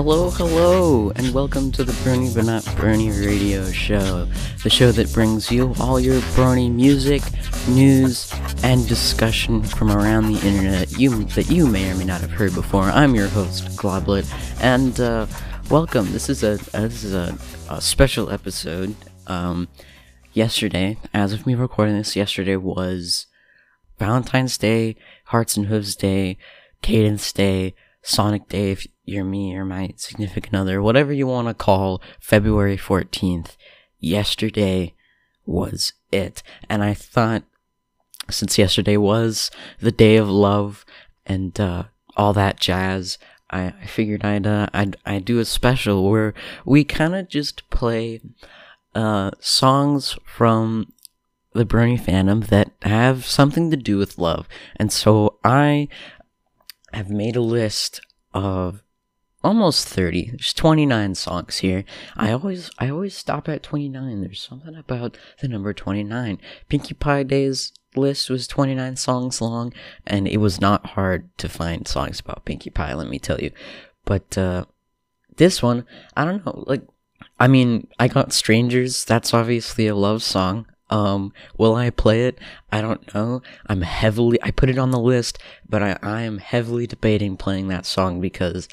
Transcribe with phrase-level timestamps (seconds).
[0.00, 4.28] Hello, hello, and welcome to the Brony but not Brony radio show,
[4.62, 7.20] the show that brings you all your Brony music,
[7.66, 8.32] news,
[8.62, 12.54] and discussion from around the internet you that you may or may not have heard
[12.54, 12.84] before.
[12.84, 14.24] I'm your host, Globlet,
[14.62, 15.26] and uh,
[15.68, 16.12] welcome.
[16.12, 17.36] This is a this is a,
[17.68, 18.94] a special episode.
[19.26, 19.66] Um,
[20.32, 23.26] yesterday, as of me recording this, yesterday was
[23.98, 24.94] Valentine's Day,
[25.24, 26.38] Hearts and Hooves Day,
[26.84, 31.54] Cadance Day, Sonic Day if you're me or my significant other, whatever you want to
[31.54, 33.56] call February 14th.
[33.98, 34.94] Yesterday
[35.46, 36.42] was it.
[36.68, 37.42] And I thought,
[38.30, 40.84] since yesterday was the day of love
[41.26, 41.84] and uh,
[42.16, 43.18] all that jazz,
[43.50, 47.68] I, I figured I'd, uh, I'd, I'd do a special where we kind of just
[47.70, 48.20] play
[48.94, 50.92] uh, songs from
[51.54, 54.46] the Brony fandom that have something to do with love.
[54.76, 55.88] And so I
[56.92, 58.00] have made a list
[58.34, 58.82] of
[59.48, 61.82] almost 30 there's 29 songs here.
[62.18, 67.22] I always i always stop at 29 there's something about the number 29 pinkie pie
[67.22, 69.72] days list was 29 songs long
[70.06, 73.50] and it was not hard to find songs about pinkie pie let me tell you.
[74.04, 74.66] But uh
[75.36, 76.82] this one i don't know like
[77.40, 80.66] i mean i got strangers that's obviously a love song.
[80.90, 82.38] Um, will I play it?
[82.72, 83.42] I don't know.
[83.66, 87.68] I'm heavily, I put it on the list, but I, I am heavily debating playing
[87.68, 88.68] that song because,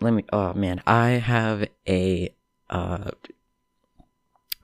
[0.00, 2.34] let me, oh man, I have a,
[2.70, 3.10] uh,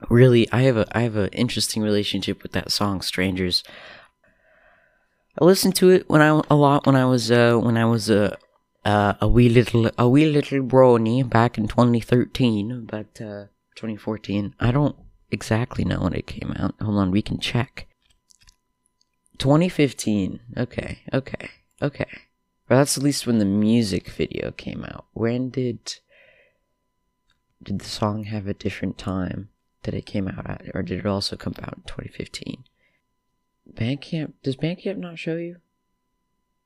[0.09, 3.63] really, I have a, I have an interesting relationship with that song, Strangers.
[5.39, 8.09] I listened to it when I, a lot when I was, uh, when I was,
[8.09, 8.35] uh,
[8.85, 14.55] uh, a wee little, a wee little brony back in 2013, but, uh, 2014.
[14.59, 14.95] I don't
[15.31, 16.75] exactly know when it came out.
[16.81, 17.87] Hold on, we can check.
[19.39, 20.39] 2015.
[20.57, 21.49] Okay, okay,
[21.81, 22.07] okay.
[22.77, 25.05] That's at least when the music video came out.
[25.13, 25.99] When did
[27.61, 29.49] did the song have a different time
[29.83, 32.63] that it came out at, or did it also come out in 2015?
[33.73, 35.57] Bandcamp does Bandcamp not show you?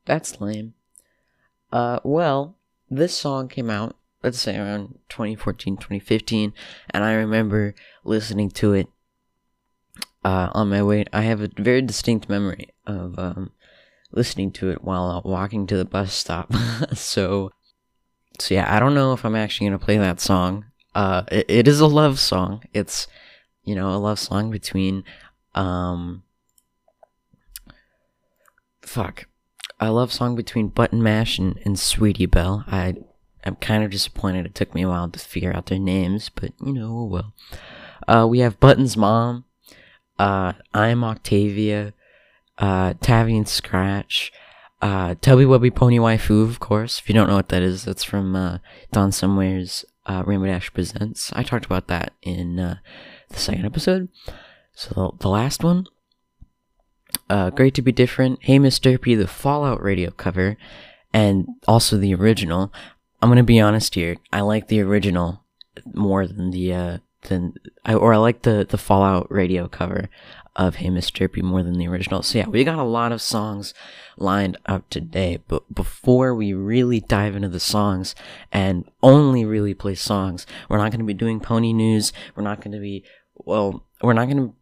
[0.06, 0.74] That's lame.
[1.72, 2.56] Uh, well,
[2.90, 6.54] this song came out let's say around 2014 2015
[6.90, 8.88] and i remember listening to it
[10.24, 13.52] uh, on my way i have a very distinct memory of um,
[14.18, 16.52] listening to it while walking to the bus stop
[16.94, 17.52] so
[18.40, 21.68] so yeah i don't know if i'm actually to play that song uh, it, it
[21.68, 23.08] is a love song it's
[23.64, 25.04] you know a love song between
[25.54, 26.24] um
[28.82, 29.28] fuck
[29.80, 32.64] a love song between Button Mash and, and Sweetie Belle.
[32.68, 32.96] I
[33.44, 36.52] I'm kind of disappointed it took me a while to figure out their names, but
[36.64, 37.34] you know, oh well.
[38.08, 39.46] Uh, we have Button's mom.
[40.18, 41.94] Uh, I'm Octavia.
[42.58, 44.32] Uh, Tavi and Scratch.
[44.82, 47.00] Uh, Tubby Wubby Pony Waifu, of course.
[47.00, 48.60] If you don't know what that is, that's from uh,
[48.92, 51.32] Dawn Somewhere's uh, Rainbow Dash Presents.
[51.34, 52.78] I talked about that in uh,
[53.30, 54.10] the second episode.
[54.74, 55.88] So the last one,
[57.30, 59.00] uh, Great to Be Different, Hey Mr.
[59.02, 60.58] P, the Fallout radio cover,
[61.14, 62.72] and also the original.
[63.22, 64.18] I'm gonna be honest here.
[64.32, 65.44] I like the original
[65.94, 67.54] more than the uh than
[67.84, 70.10] I or I like the the Fallout radio cover
[70.58, 71.32] of Hey Mr.
[71.32, 72.24] P more than the original.
[72.24, 73.74] So yeah, we got a lot of songs
[74.18, 75.40] lined up today.
[75.48, 78.16] But before we really dive into the songs
[78.52, 82.12] and only really play songs, we're not gonna be doing pony news.
[82.36, 83.86] We're not gonna be well.
[84.02, 84.54] We're not gonna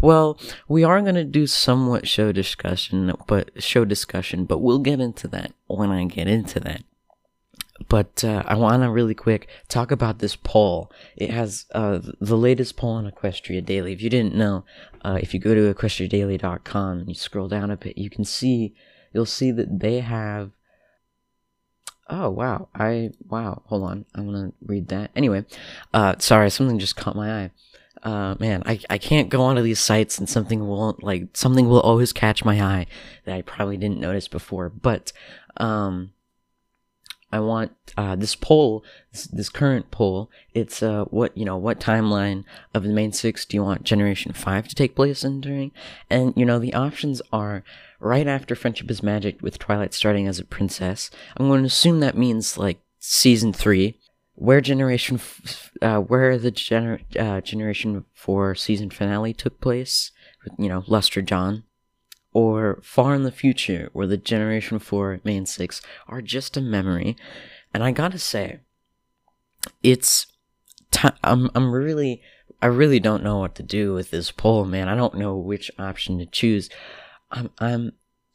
[0.00, 0.38] well,
[0.68, 5.28] we are going to do somewhat show discussion, but show discussion, but we'll get into
[5.28, 6.82] that when I get into that.
[7.88, 10.90] But uh, I want to really quick talk about this poll.
[11.16, 13.92] It has uh, the latest poll on Equestria Daily.
[13.92, 14.64] If you didn't know,
[15.04, 18.74] uh, if you go to equestriadaily.com and you scroll down a bit, you can see
[19.12, 20.50] you'll see that they have.
[22.08, 22.68] Oh wow!
[22.74, 23.62] I wow.
[23.66, 25.10] Hold on, I want to read that.
[25.16, 25.44] Anyway,
[25.92, 27.50] uh, sorry, something just caught my eye.
[28.02, 31.80] Uh, man, I, I can't go onto these sites and something won't like something will
[31.80, 32.86] always catch my eye
[33.24, 34.68] that I probably didn't notice before.
[34.68, 35.12] But
[35.56, 36.12] um,
[37.32, 40.30] I want uh, this poll, this, this, current poll.
[40.54, 44.32] It's uh, what you know, what timeline of the main six do you want Generation
[44.32, 45.72] Five to take place in during?
[46.08, 47.64] And you know, the options are
[47.98, 51.10] right after Friendship is Magic, with Twilight starting as a princess.
[51.36, 53.98] I'm going to assume that means like season three,
[54.34, 60.12] where Generation, f- uh, where the gener- uh, Generation Four season finale took place.
[60.44, 61.64] With, you know, Luster Dawn
[62.36, 67.16] or far in the future where the Generation 4 main 6 are just a memory.
[67.72, 68.60] And I gotta say,
[69.82, 70.26] it's.
[70.90, 72.20] T- I'm, I'm really.
[72.60, 74.86] I really don't know what to do with this poll, man.
[74.86, 76.68] I don't know which option to choose.
[77.30, 77.48] I'm.
[77.58, 77.92] I'm.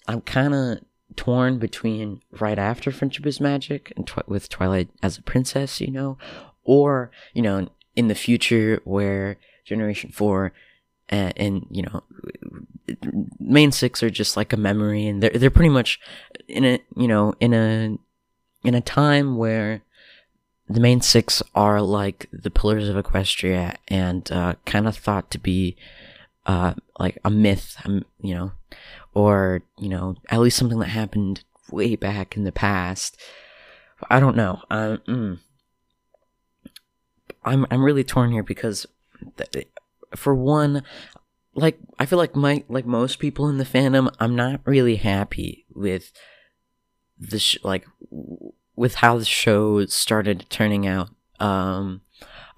[0.07, 0.79] I'm kind of
[1.15, 5.91] torn between right after Friendship is Magic and twi- with Twilight as a princess, you
[5.91, 6.17] know,
[6.63, 10.53] or you know in the future where Generation Four
[11.11, 12.03] and, and you know
[13.39, 15.99] main six are just like a memory, and they're they're pretty much
[16.47, 17.97] in a you know in a
[18.63, 19.81] in a time where
[20.69, 25.37] the main six are like the pillars of Equestria and uh, kind of thought to
[25.37, 25.75] be
[26.45, 28.51] uh, like a myth, um, you know,
[29.13, 33.19] or you know at least something that happened way back in the past.
[34.09, 34.61] I don't know.
[34.69, 35.39] Um, mm.
[37.43, 38.85] I'm I'm really torn here because,
[39.37, 39.67] th-
[40.15, 40.83] for one,
[41.53, 45.65] like I feel like my like most people in the fandom, I'm not really happy
[45.73, 46.11] with
[47.19, 47.85] the sh- like
[48.75, 51.09] with how the show started turning out.
[51.39, 52.01] Um,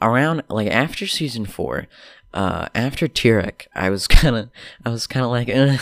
[0.01, 1.88] around like after season four,
[2.33, 4.50] uh, after Tirek, I was kind of
[4.85, 5.50] I was kind of like.
[5.50, 5.77] Eh,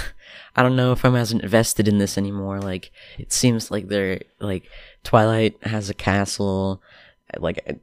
[0.56, 2.59] I don't know if I'm as invested in this anymore.
[2.59, 4.63] Like, it seems like they're like
[5.03, 6.81] Twilight has a castle.
[7.38, 7.79] Like,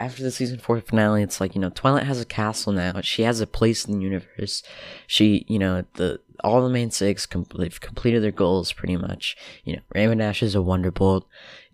[0.00, 3.00] after the season four finale, it's like you know Twilight has a castle now.
[3.00, 4.62] She has a place in the universe.
[5.06, 9.36] She, you know, the all the main six com- they've completed their goals pretty much.
[9.64, 11.24] You know, Rainbow Dash is a Wonderbolt.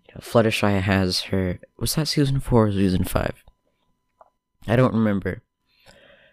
[0.07, 1.59] You know, Fluttershy has her.
[1.77, 3.43] Was that season four or season five?
[4.67, 5.43] I don't remember.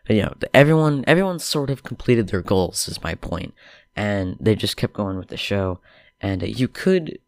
[0.07, 2.89] But, you know, everyone everyone sort of completed their goals.
[2.89, 3.55] Is my point,
[3.95, 5.81] and they just kept going with the show.
[6.21, 7.19] And uh, you could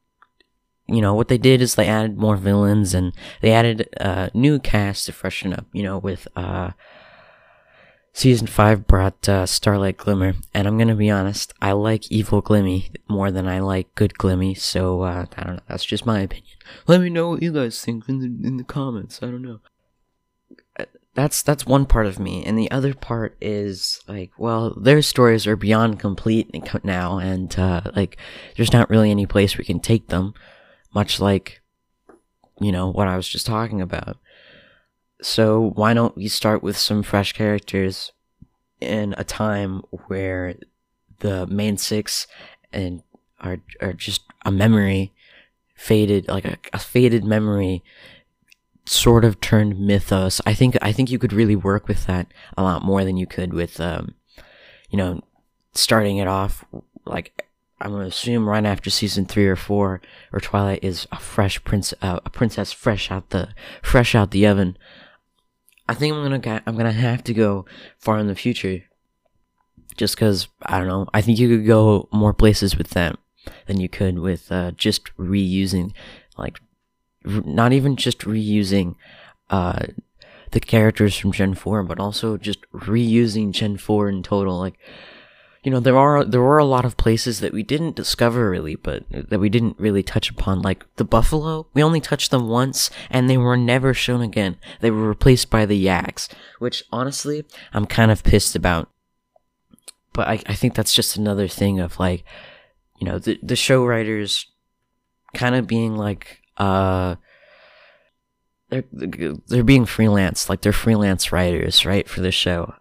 [0.86, 4.28] you know what they did is they added more villains and they added a uh,
[4.34, 6.70] new cast to freshen up you know with uh
[8.12, 10.34] season 5 brought uh, starlight glimmer.
[10.54, 14.58] And i'm gonna be honest i like evil glimmy more than i like good glimmy.
[14.58, 15.62] So uh, i don't know.
[15.68, 16.56] That's just my opinion.
[16.86, 19.20] Let me know what you guys think in the in the comments.
[19.22, 19.60] I don't know.
[21.14, 22.44] That's that's one part of me.
[22.44, 26.50] And the other part is like well their stories are beyond complete
[26.84, 27.18] now.
[27.18, 28.16] And uh, like
[28.56, 30.34] there's not really any place we can take them
[30.94, 31.60] much like,
[32.60, 34.16] you know, what I was just talking about.
[35.22, 38.12] So why don't we start with some fresh characters
[38.80, 40.54] in a time where
[41.20, 42.26] the main six
[42.72, 43.02] and
[43.40, 45.12] are are just a memory
[45.74, 47.82] faded like a, a faded memory
[48.86, 50.40] sort of turned mythos.
[50.44, 52.26] I think I think you could really work with that
[52.56, 54.14] a lot more than you could with um
[54.90, 55.22] you know
[55.72, 56.64] starting it off
[57.06, 57.46] like
[57.80, 60.00] I'm gonna assume right after season three or four,
[60.32, 63.48] or Twilight is a fresh prince, uh, a princess fresh out the,
[63.82, 64.78] fresh out the oven.
[65.88, 67.66] I think I'm gonna, I'm gonna have to go
[67.98, 68.84] far in the future,
[69.96, 71.08] just because I don't know.
[71.12, 73.18] I think you could go more places with them
[73.66, 75.92] than you could with uh, just reusing,
[76.38, 76.58] like,
[77.24, 78.94] not even just reusing,
[79.50, 79.86] uh,
[80.52, 84.78] the characters from Gen four, but also just reusing Gen four in total, like
[85.64, 88.76] you know there are there were a lot of places that we didn't discover really
[88.76, 91.66] but that we didn't really touch upon like the buffalo.
[91.72, 94.58] We only touched them once and they were never shown again.
[94.80, 96.28] They were replaced by the yaks
[96.58, 98.90] which honestly i'm kind of pissed about.
[100.12, 102.24] But i, I think that's just another thing of like
[103.00, 104.46] you know the, the show writers
[105.32, 107.16] kind of being like uh
[108.68, 108.84] they're
[109.48, 112.74] they're being freelance like they're freelance writers right for the show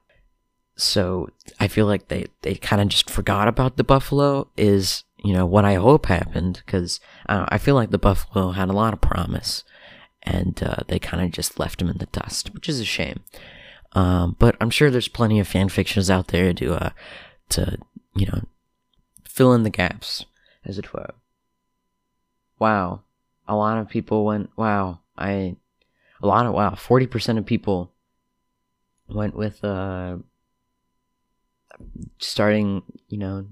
[0.75, 1.29] so
[1.59, 5.45] I feel like they, they kind of just forgot about the buffalo is, you know,
[5.45, 6.99] what I hope happened because
[7.29, 9.63] uh, I feel like the buffalo had a lot of promise
[10.23, 13.19] and uh, they kind of just left him in the dust, which is a shame.
[13.91, 16.89] Um, but I'm sure there's plenty of fan fictions out there to, uh,
[17.49, 17.77] to,
[18.15, 18.41] you know,
[19.25, 20.25] fill in the gaps,
[20.65, 21.13] as it were.
[22.57, 23.01] Wow.
[23.47, 25.57] A lot of people went, wow, I,
[26.21, 27.91] a lot of, wow, 40% of people
[29.07, 30.17] went with, uh,
[32.19, 33.47] starting, you know.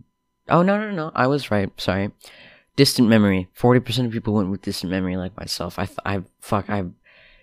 [0.50, 1.12] Oh no no no!
[1.16, 1.70] I was right.
[1.80, 2.12] Sorry.
[2.76, 3.50] Distant memory.
[3.54, 5.78] Forty percent of people went with distant memory, like myself.
[5.78, 6.86] I I fuck I.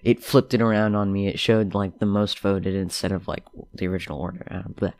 [0.02, 1.26] It flipped it around on me.
[1.26, 4.47] It showed like the most voted instead of like the original order.
[4.50, 4.90] Uh,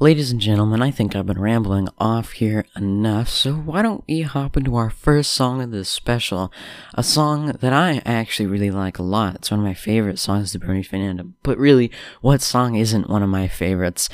[0.00, 4.22] Ladies and gentlemen, I think I've been rambling off here enough, so why don't we
[4.22, 6.52] hop into our first song of this special?
[6.94, 9.36] A song that I actually really like a lot.
[9.36, 11.34] It's one of my favorite songs the Brony fandom.
[11.44, 14.08] But really, what song isn't one of my favorites?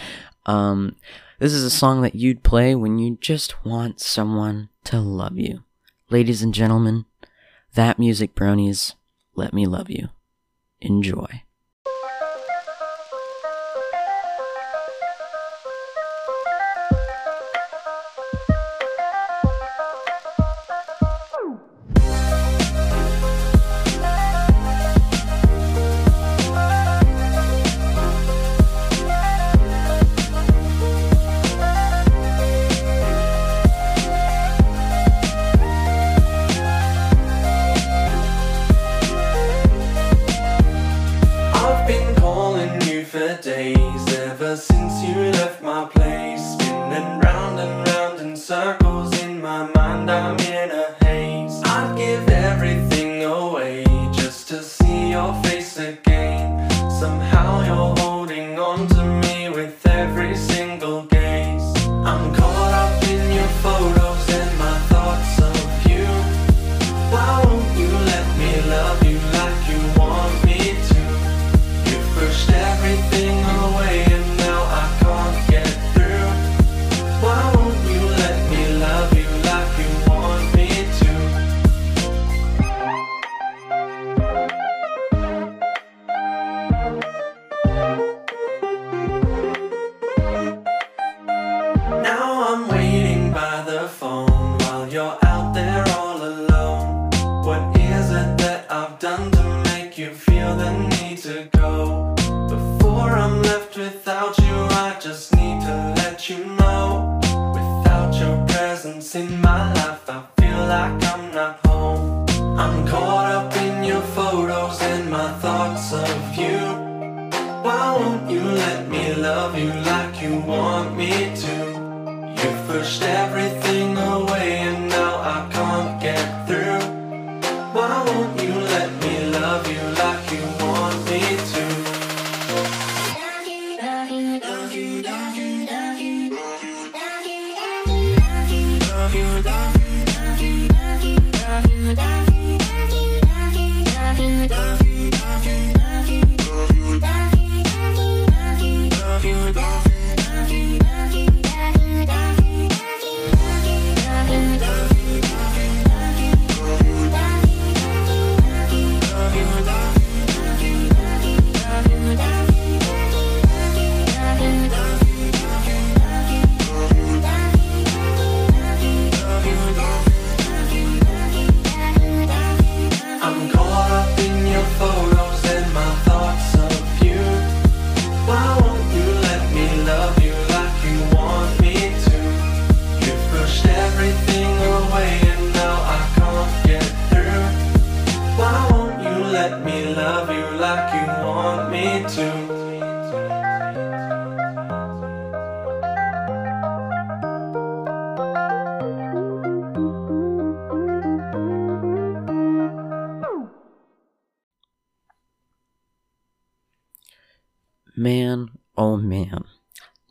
[0.50, 0.96] Um,
[1.38, 5.62] this is a song that you'd play when you just want someone to love you.
[6.10, 7.04] Ladies and gentlemen,
[7.76, 8.96] ThatMusicBrony's,
[9.36, 10.08] let me love you.
[10.80, 11.44] Enjoy.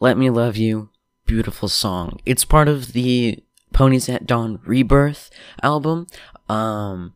[0.01, 0.89] Let Me Love You,
[1.25, 2.20] beautiful song.
[2.25, 5.29] It's part of the Ponies at Dawn Rebirth
[5.62, 6.08] album.
[6.48, 7.15] Um,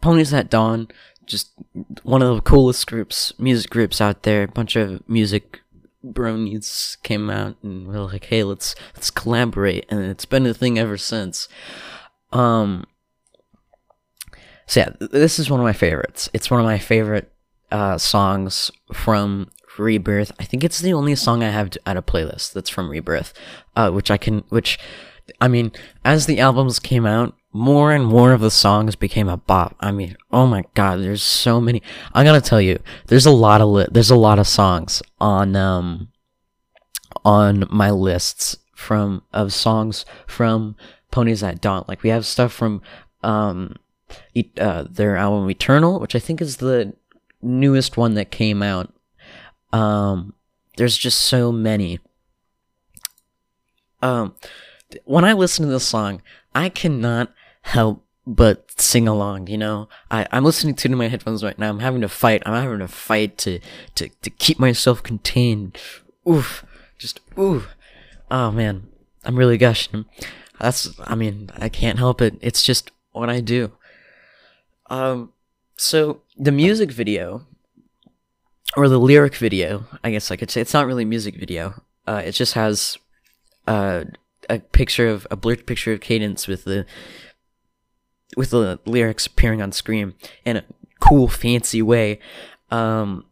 [0.00, 0.88] Ponies at Dawn,
[1.26, 1.52] just
[2.02, 4.44] one of the coolest groups, music groups out there.
[4.44, 5.60] A bunch of music
[6.02, 9.84] bronies came out and were like, hey, let's, let's collaborate.
[9.90, 11.48] And it's been a thing ever since.
[12.32, 12.86] Um,
[14.66, 16.30] so yeah, this is one of my favorites.
[16.32, 17.30] It's one of my favorite
[17.70, 20.32] uh, songs from Rebirth.
[20.38, 23.32] I think it's the only song I have at a playlist that's from Rebirth,
[23.76, 24.78] uh, which I can, which,
[25.40, 25.72] I mean,
[26.04, 29.76] as the albums came out, more and more of the songs became a bop.
[29.80, 31.82] I mean, oh my god, there's so many.
[32.14, 35.54] I gotta tell you, there's a lot of li- there's a lot of songs on
[35.54, 36.08] um
[37.24, 40.76] on my lists from of songs from
[41.10, 41.84] Ponies at Dawn.
[41.88, 42.80] Like we have stuff from
[43.22, 43.76] um
[44.58, 46.94] uh, their album Eternal, which I think is the
[47.42, 48.92] newest one that came out.
[49.72, 50.34] Um,
[50.76, 51.98] there's just so many.
[54.00, 54.34] Um,
[55.04, 56.22] when I listen to this song,
[56.54, 59.48] I cannot help but sing along.
[59.48, 61.70] You know, I I'm listening to it in my headphones right now.
[61.70, 62.42] I'm having to fight.
[62.46, 63.60] I'm having to fight to
[63.96, 65.78] to to keep myself contained.
[66.28, 66.64] Oof,
[66.98, 67.68] just oof.
[68.30, 68.88] Oh man,
[69.24, 70.06] I'm really gushing.
[70.60, 70.90] That's.
[71.00, 72.36] I mean, I can't help it.
[72.40, 73.72] It's just what I do.
[74.88, 75.32] Um,
[75.76, 77.46] so the music video
[78.76, 81.82] or the lyric video, I guess I could say it's not really a music video.
[82.06, 82.98] Uh, it just has
[83.66, 84.04] uh,
[84.48, 86.86] a picture of a blurred picture of Cadance with the
[88.36, 90.14] with the lyrics appearing on screen
[90.44, 90.64] in a
[91.00, 92.18] cool, fancy way.
[92.70, 93.26] Um,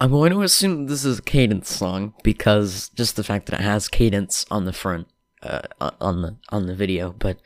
[0.00, 3.62] I'm going to assume this is a Cadance song because just the fact that it
[3.62, 5.08] has Cadance on the front
[5.42, 5.62] uh,
[6.00, 7.12] on the on the video.
[7.18, 7.38] But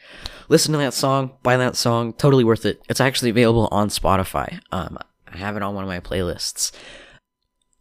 [0.48, 2.80] listen to that song, buy that song, totally worth it.
[2.88, 4.60] It's actually available on Spotify.
[4.70, 4.98] Um,
[5.32, 6.72] I have it on one of my playlists.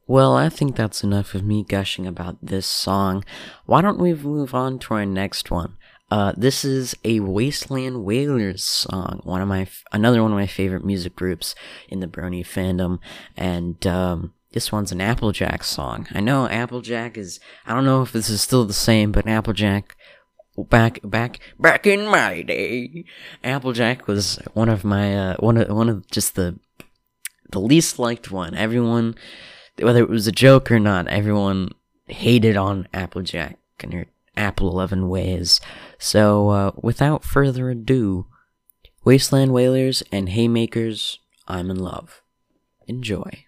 [0.06, 3.26] Well, I think that's enough of me gushing about this song.
[3.66, 5.76] Why don't we move on to our next one?
[6.10, 10.48] Uh, this is a Wasteland Wailers song, one of my f- another one of my
[10.48, 11.54] favorite music groups
[11.90, 13.00] in the Brony fandom,
[13.36, 16.08] and um, this one's an Applejack song.
[16.14, 19.98] I know Applejack is I don't know if this is still the same, but Applejack
[20.58, 23.04] back back back in my day,
[23.44, 26.58] Applejack was one of my uh, one of one of just the
[27.52, 28.56] the least liked one.
[28.56, 29.16] Everyone,
[29.80, 31.70] whether it was a joke or not, everyone
[32.08, 35.60] hated on Applejack and her Apple Eleven ways.
[35.98, 38.28] So, uh, without further ado,
[39.04, 42.22] Wasteland Wailers and Haymakers, I'm in love.
[42.88, 43.47] Enjoy.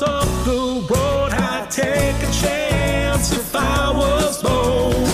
[0.00, 1.32] Goes up the road.
[1.32, 5.08] I'd take a chance if I was bold.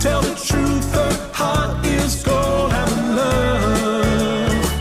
[0.00, 2.72] Tell the truth, her heart is gold.
[2.72, 4.72] I'm in love.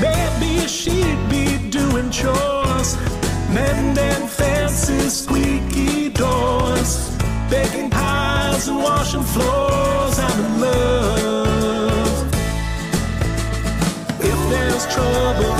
[0.00, 2.96] Maybe she'd be doing chores,
[3.52, 7.16] mending fences, squeaky doors,
[7.50, 10.18] baking pies and washing floors.
[10.18, 12.34] I'm in love.
[14.20, 15.55] If there's trouble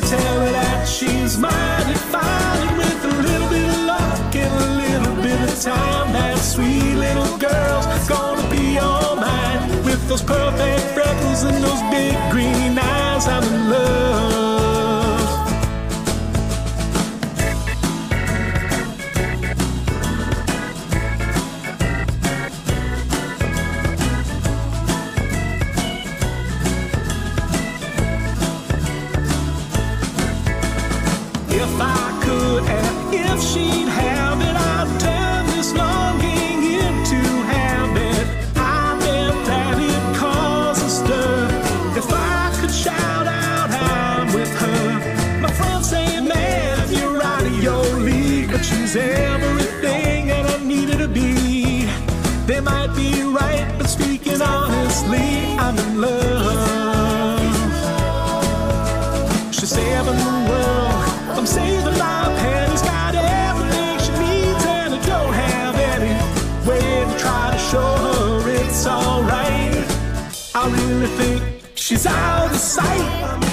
[0.00, 2.76] to tell her that she's mighty fine.
[2.76, 7.38] With a little bit of luck and a little bit of time, that sweet little
[7.38, 9.84] girl's gonna be all mine.
[9.84, 14.45] With those perfect freckles and those big green eyes, I'm in love.
[48.98, 51.86] Everything that I needed to be.
[52.46, 57.42] They might be right, but speaking honestly, I'm in love.
[59.52, 61.38] She's saving the world.
[61.38, 61.95] I'm saving
[70.86, 73.45] really think She's out of sight.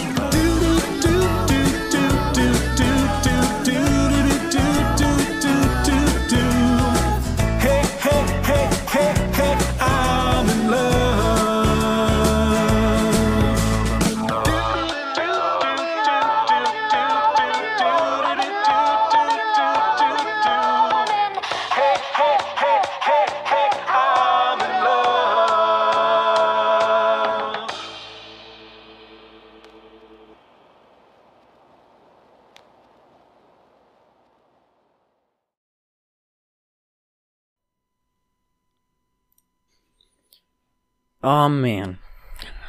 [41.23, 41.99] Oh man,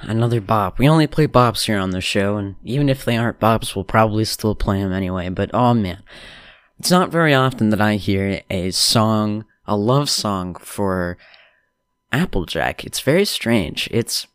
[0.02, 0.78] another bop.
[0.78, 3.84] We only play bops here on the show, and even if they aren't bops, we'll
[3.84, 5.28] probably still play them anyway.
[5.28, 6.02] But oh man,
[6.78, 11.18] it's not very often that I hear a song, a love song for
[12.12, 12.84] Applejack.
[12.84, 13.88] It's very strange.
[13.90, 14.28] It's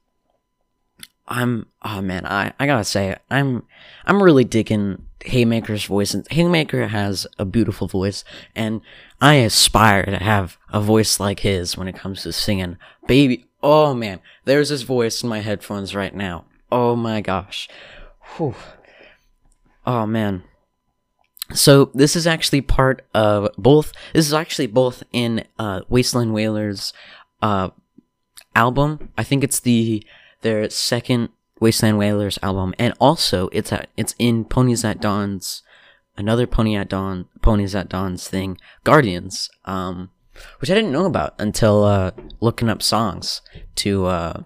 [1.30, 3.64] I'm oh man, I I gotta say I'm
[4.06, 6.14] I'm really digging Haymaker's voice.
[6.14, 8.24] And Haymaker has a beautiful voice,
[8.56, 8.82] and
[9.22, 12.78] I aspire to have a voice like his when it comes to singing.
[13.08, 16.46] Baby, oh man, there's his voice in my headphones right now.
[16.72, 17.68] Oh my gosh,
[18.38, 18.56] Whew.
[19.86, 20.44] oh man.
[21.54, 23.92] So this is actually part of both.
[24.14, 26.94] This is actually both in uh, Wasteland Wailers
[27.42, 27.70] uh,
[28.56, 29.10] album.
[29.18, 30.06] I think it's the
[30.42, 35.64] their second Wasteland Wailers album, and also it's at it's in Ponies at Dawn's
[36.18, 40.12] another Pony at Dawn Ponies at Dawn's thing, Guardians, um,
[40.60, 43.42] which I didn't know about until uh, looking up songs
[43.76, 44.44] to uh,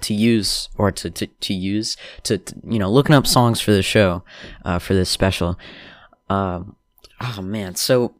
[0.00, 3.72] to use or to, to, to use to, to you know looking up songs for
[3.72, 4.22] the show
[4.64, 5.58] uh, for this special.
[6.28, 6.76] Um,
[7.20, 8.14] oh man, so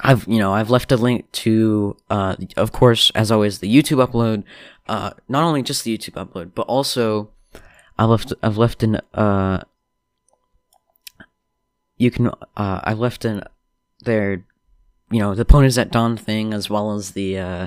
[0.00, 4.04] I've you know I've left a link to uh of course as always the YouTube
[4.06, 4.44] upload
[4.88, 7.30] uh not only just the YouTube upload but also
[7.98, 9.62] I left I've left an uh
[11.96, 13.42] you can uh I've left in
[14.04, 14.44] their
[15.10, 17.66] you know the ponies at dawn thing as well as the uh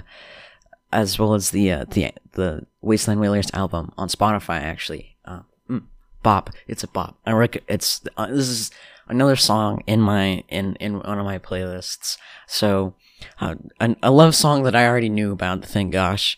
[0.92, 4.62] as well as the uh, the the Wasteland Wailers album on Spotify.
[4.62, 5.84] Actually, uh, mm,
[6.24, 6.50] bop.
[6.68, 7.18] It's a bop.
[7.26, 8.72] I rec- It's uh, this is
[9.08, 12.18] another song in my in in one of my playlists.
[12.48, 12.96] So
[13.40, 15.66] uh, a, a love song that I already knew about.
[15.66, 16.38] Thank gosh.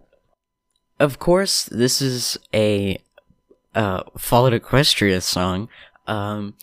[1.00, 2.98] of course, this is a
[3.74, 5.68] uh, Fallout Equestria song.
[6.06, 6.54] Um,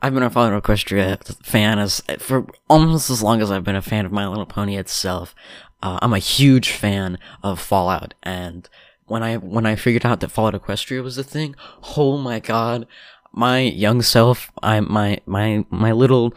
[0.00, 3.82] I've been a Fallout Equestria fan as for almost as long as I've been a
[3.82, 5.34] fan of My Little Pony itself.
[5.82, 8.68] Uh, I'm a huge fan of Fallout, and
[9.06, 11.56] when I when I figured out that Fallout Equestria was a thing,
[11.96, 12.86] oh my god,
[13.32, 16.30] my young self, I my my my little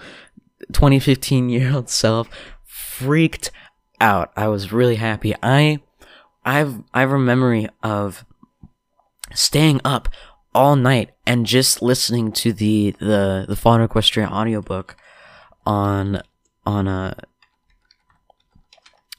[0.74, 2.30] 2015 year old self
[2.66, 3.52] freaked
[4.00, 4.32] out.
[4.36, 5.36] I was really happy.
[5.44, 5.80] I
[6.44, 8.26] I've I have a memory of
[9.34, 10.10] staying up
[10.54, 14.96] all night and just listening to the the the Fallout Equestria audiobook
[15.66, 16.22] on
[16.66, 17.16] on a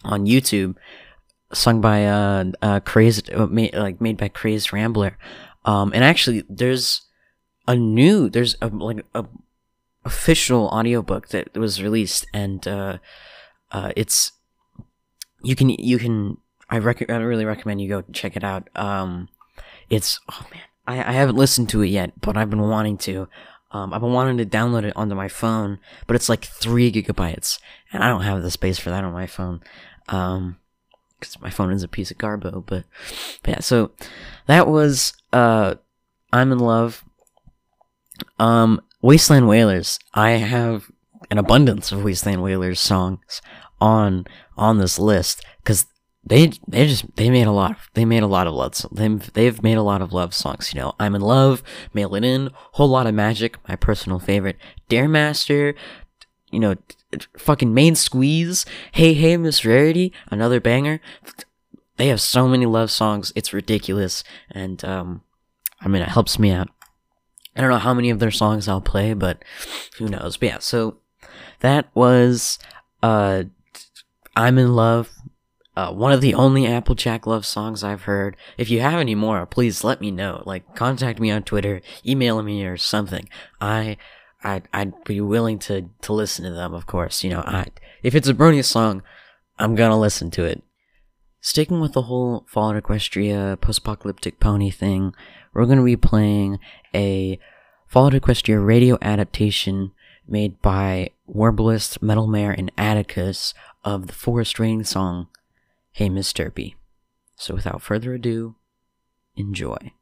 [0.05, 0.77] on YouTube
[1.53, 5.17] sung by uh uh crazed uh, made, like made by crazed rambler.
[5.65, 7.03] Um and actually there's
[7.67, 9.25] a new there's a like a
[10.05, 12.99] official audiobook that was released and uh
[13.71, 14.33] uh it's
[15.43, 16.37] you can you can
[16.69, 18.69] I rec- I really recommend you go check it out.
[18.77, 19.29] Um
[19.89, 23.29] it's oh man I, I haven't listened to it yet but I've been wanting to
[23.73, 27.59] um, I've been wanting to download it onto my phone, but it's like three gigabytes,
[27.91, 29.63] and I don't have the space for that on my phone.
[30.09, 30.59] Um,
[31.19, 32.65] because my phone is a piece of garbo.
[32.67, 32.85] But,
[33.43, 33.93] but yeah, so
[34.47, 35.77] that was uh,
[36.33, 37.05] I'm in love.
[38.39, 39.99] Um, Wasteland Wailers.
[40.15, 40.91] I have
[41.31, 43.41] an abundance of Wasteland Wailers songs
[43.81, 44.27] on
[44.57, 45.87] on this list because
[46.25, 49.33] they they just they made a lot of, they made a lot of love they've
[49.33, 50.95] they've made a lot of love songs you know.
[51.01, 54.57] I'm in love mail it in whole lot of magic my personal favorite.
[54.89, 55.75] Dare Master
[56.51, 56.77] you know
[57.37, 61.01] fucking main squeeze hey hey miss rarity another banger.
[61.97, 64.23] They have so many love songs it's ridiculous.
[64.51, 65.23] And um
[65.81, 66.69] i mean it helps me out.
[67.57, 69.45] I don't know how many of their songs i'll play but
[69.99, 70.37] who knows?
[70.37, 70.99] But yeah so
[71.61, 72.61] that was
[73.03, 73.43] uh
[74.37, 75.11] i'm in love
[75.75, 78.37] uh, one of the only Applejack love songs I've heard.
[78.59, 80.43] If you have any more, please let me know.
[80.45, 83.29] Like, contact me on Twitter, email me or something.
[83.61, 83.97] I,
[84.45, 87.25] I'd, I'd be willing to, to listen to them, of course.
[87.25, 87.69] You know, I,
[88.03, 89.03] if it's a Brony song,
[89.59, 90.63] I'm gonna listen to it.
[91.41, 95.15] Sticking with the whole Fallout Equestria post-apocalyptic pony thing,
[95.55, 96.59] we're gonna be playing
[96.95, 97.39] a
[97.87, 99.93] Fallout Equestria radio adaptation
[100.29, 103.55] made by Warbalist, Metal Mare, and Atticus
[103.85, 105.29] of the Forest Rain song
[105.95, 106.75] Hey Miss Derpy.
[107.37, 108.55] So without further ado,
[109.37, 109.93] enjoy.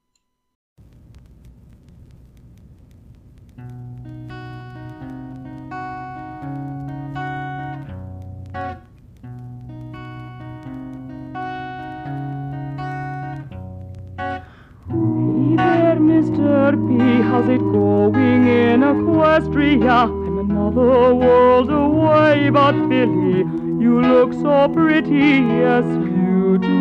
[14.86, 16.78] Hey Mr.
[16.86, 20.04] P, how's it going in Equestria?
[20.04, 23.42] I'm another world away, but Billy,
[23.80, 26.80] you look so pretty, yes you do.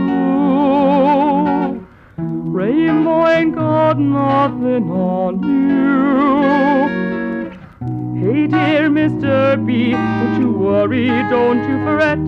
[2.52, 6.60] Rainbow ain't got nothing on you.
[8.20, 9.66] Hey dear Mr.
[9.66, 12.20] B, don't you worry, don't you fret.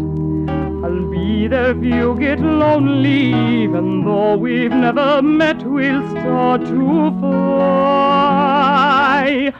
[0.91, 7.17] I'll be there if you get lonely, even though we've never met, we'll start to
[7.21, 8.43] fly.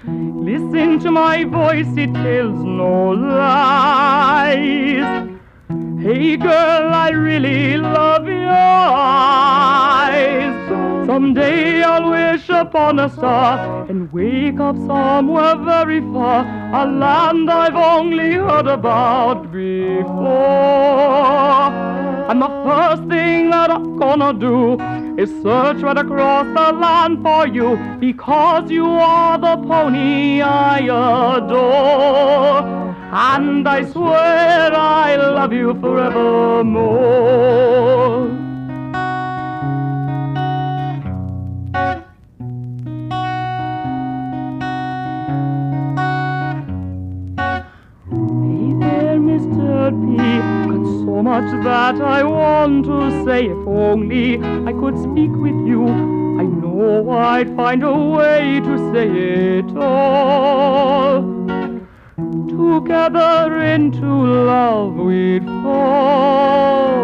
[0.06, 5.30] Listen to my voice, it tells no lies.
[6.02, 10.52] Hey girl, I really love your eyes.
[11.06, 17.76] Someday I'll wish upon a star and wake up somewhere very far, a land I've
[17.76, 20.32] only heard about before.
[22.30, 24.80] And the first thing that I'm gonna do
[25.18, 32.62] is search right across the land for you because you are the pony I adore.
[33.12, 38.41] And I swear I love you forevermore.
[51.22, 53.46] So much that I want to say.
[53.46, 54.38] If only
[54.70, 55.86] I could speak with you,
[56.42, 59.08] I know I'd find a way to say
[59.60, 61.22] it all.
[62.50, 64.08] Together into
[64.52, 67.04] love we'd fall.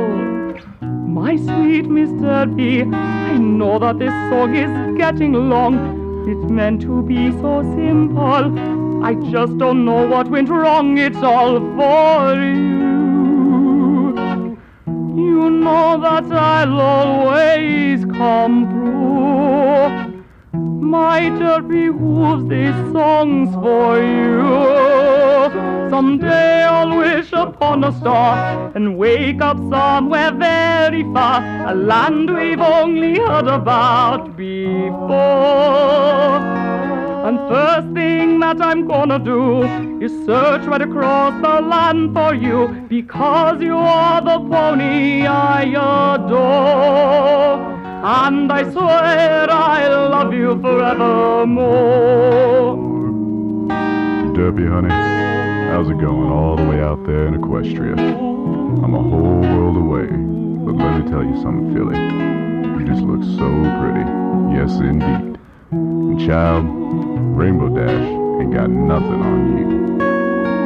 [1.20, 2.56] My sweet Mr.
[2.56, 5.76] B, I know that this song is getting long.
[6.28, 9.04] It's meant to be so simple.
[9.04, 10.98] I just don't know what went wrong.
[10.98, 12.87] It's all for you.
[15.18, 20.24] You know that I'll always come through.
[20.80, 25.90] My Derpy Hooves these songs for you.
[25.90, 32.62] Someday I'll wish upon a star and wake up somewhere very far, a land we've
[32.62, 35.18] only heard about before.
[37.28, 39.64] And first thing that I'm gonna do
[40.02, 45.64] is search right across the land for you because you are the pony I
[46.16, 47.60] adore.
[48.02, 52.78] And I swear I'll love you forevermore.
[54.34, 54.94] Derpy, honey,
[55.70, 57.98] how's it going all the way out there in Equestria?
[57.98, 60.08] I'm a whole world away,
[60.66, 62.00] but let me tell you something, Filly.
[62.80, 63.50] You just look so
[63.82, 64.06] pretty.
[64.56, 65.37] Yes, indeed.
[65.72, 66.66] And child,
[67.38, 68.08] Rainbow Dash
[68.42, 69.68] ain't got nothing on you.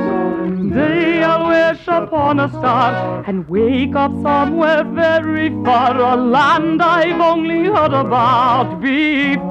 [0.06, 7.20] Someday I'll wish upon a star and wake up somewhere very far, a land I've
[7.20, 9.42] only heard about before.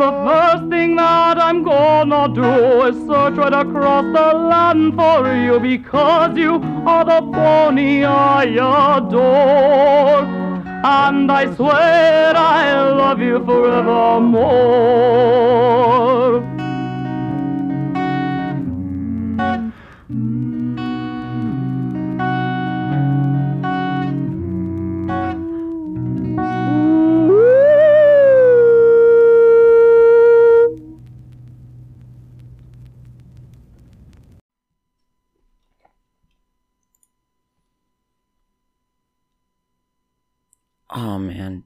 [0.00, 5.60] The first thing that I'm gonna do is search right across the land for you
[5.60, 8.44] because you are the pony I
[8.96, 10.49] adore.
[10.82, 15.09] And I swear I'll love you forevermore.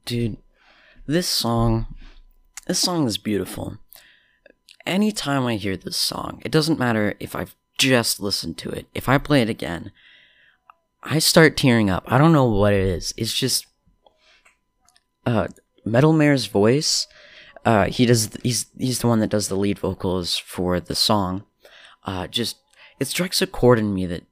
[0.05, 0.39] Dude,
[1.07, 1.87] this song,
[2.67, 3.79] this song is beautiful.
[4.87, 8.87] Anytime I hear this song, it doesn't matter if I've just listened to it.
[8.95, 9.93] If I play it again,
[11.03, 12.05] I start tearing up.
[12.07, 13.13] I don't know what it is.
[13.17, 13.67] It's just,
[15.27, 15.49] uh,
[15.85, 17.07] Metal Mare's voice.
[17.65, 18.31] Uh, he does.
[18.43, 21.45] He's he's the one that does the lead vocals for the song.
[22.05, 22.59] Uh, just
[23.01, 24.25] it strikes a chord in me that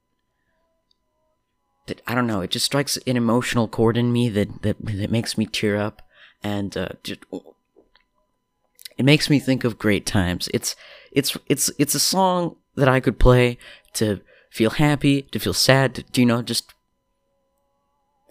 [1.92, 2.40] that I don't know.
[2.40, 6.02] It just strikes an emotional chord in me that that that makes me tear up,
[6.42, 7.20] and uh, just,
[8.96, 10.48] it makes me think of great times.
[10.55, 10.74] It's
[11.12, 13.59] it's it's it's a song that I could play
[13.94, 16.72] to feel happy, to feel sad, to, you know, just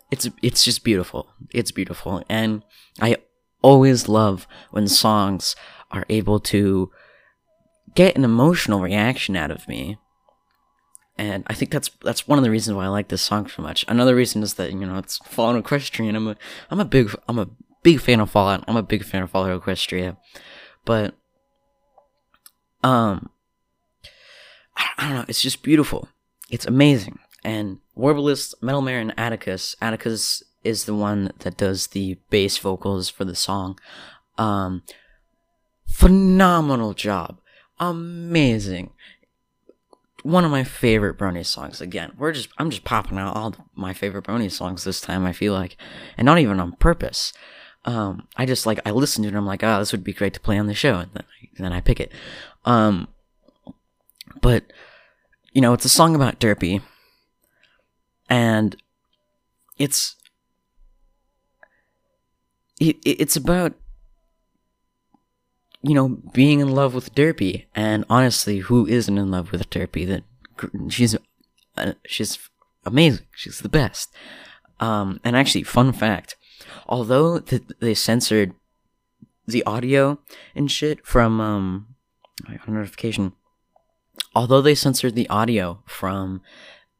[0.10, 1.30] it's it's just beautiful.
[1.52, 2.64] It's beautiful, and
[3.00, 3.18] I
[3.62, 5.56] always love when songs
[5.92, 6.90] are able to
[7.94, 9.98] get an emotional reaction out of me
[11.18, 13.62] and I think that's that's one of the reasons why I like this song so
[13.62, 13.86] much.
[13.88, 16.16] Another reason is that you know it's Fallout Equestrian.
[16.16, 16.38] I'm a
[16.70, 17.50] I'm a big I'm a
[17.84, 18.64] big fan of Fallout.
[18.68, 20.18] I'm a big fan of Fallout Equestria,
[20.86, 21.16] but
[22.84, 23.30] um,
[24.76, 25.26] I, I don't know.
[25.28, 26.08] It's just beautiful.
[26.50, 27.20] It's amazing.
[27.44, 29.76] And Warbalist, Metal Mare, and Atticus.
[29.82, 33.80] Atticus is the one that does the bass vocals for the song.
[34.38, 34.84] Um,
[35.88, 37.40] phenomenal job.
[37.80, 38.92] Amazing
[40.24, 41.82] one of my favorite Brony songs.
[41.82, 45.26] Again, we're just I'm just popping out all my favorite Brony songs this time.
[45.26, 45.78] I feel like,
[46.18, 47.34] and not even on purpose.
[47.86, 49.32] Um, I just like I listen to it.
[49.32, 51.24] and I'm like, oh, this would be great to play on the show, and then
[51.24, 52.12] I, then I pick it.
[52.66, 53.08] Um,
[54.42, 54.72] but
[55.52, 56.82] you know, it's a song about Derpy,
[58.30, 58.76] and
[59.78, 60.16] it's
[62.80, 63.74] it, it's about
[65.84, 67.66] you know, being in love with Derpy.
[67.76, 70.08] And honestly, who isn't in love with Derpy?
[70.08, 70.24] That
[70.92, 71.16] she's
[71.78, 72.38] uh, she's
[72.86, 73.26] amazing.
[73.36, 74.14] She's the best.
[74.80, 76.36] Um, and actually, fun fact:
[76.88, 78.54] although th- they censored
[79.48, 80.20] the audio
[80.56, 81.96] and shit from um,
[82.68, 83.34] notification.
[84.36, 86.42] Although they censored the audio from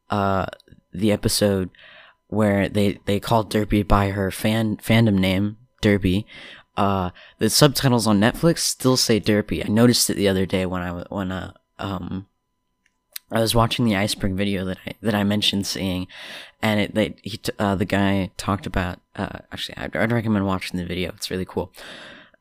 [0.10, 0.46] uh
[0.94, 1.70] the episode
[2.28, 6.26] where they they called Derpy by her fan fandom name Derpy,
[6.82, 9.64] uh, the subtitles on Netflix still say Derpy.
[9.64, 12.26] I noticed it the other day when I when uh um
[13.32, 16.08] I was watching the iceberg video that I that I mentioned seeing,
[16.60, 20.80] and it they he uh, the guy talked about uh actually I'd, I'd recommend watching
[20.80, 21.12] the video.
[21.12, 21.72] It's really cool.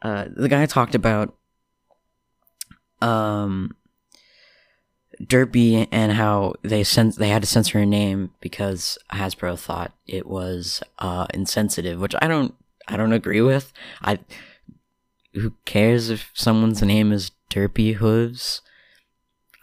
[0.00, 1.35] Uh, the guy talked about
[3.03, 3.76] um
[5.22, 10.26] Derpy and how they sent they had to censor her name because Hasbro thought it
[10.26, 12.55] was uh insensitive, which I don't
[12.90, 13.72] I don't agree with.
[14.03, 14.18] I
[15.35, 18.62] who cares if someone's name is Derpy Hooves?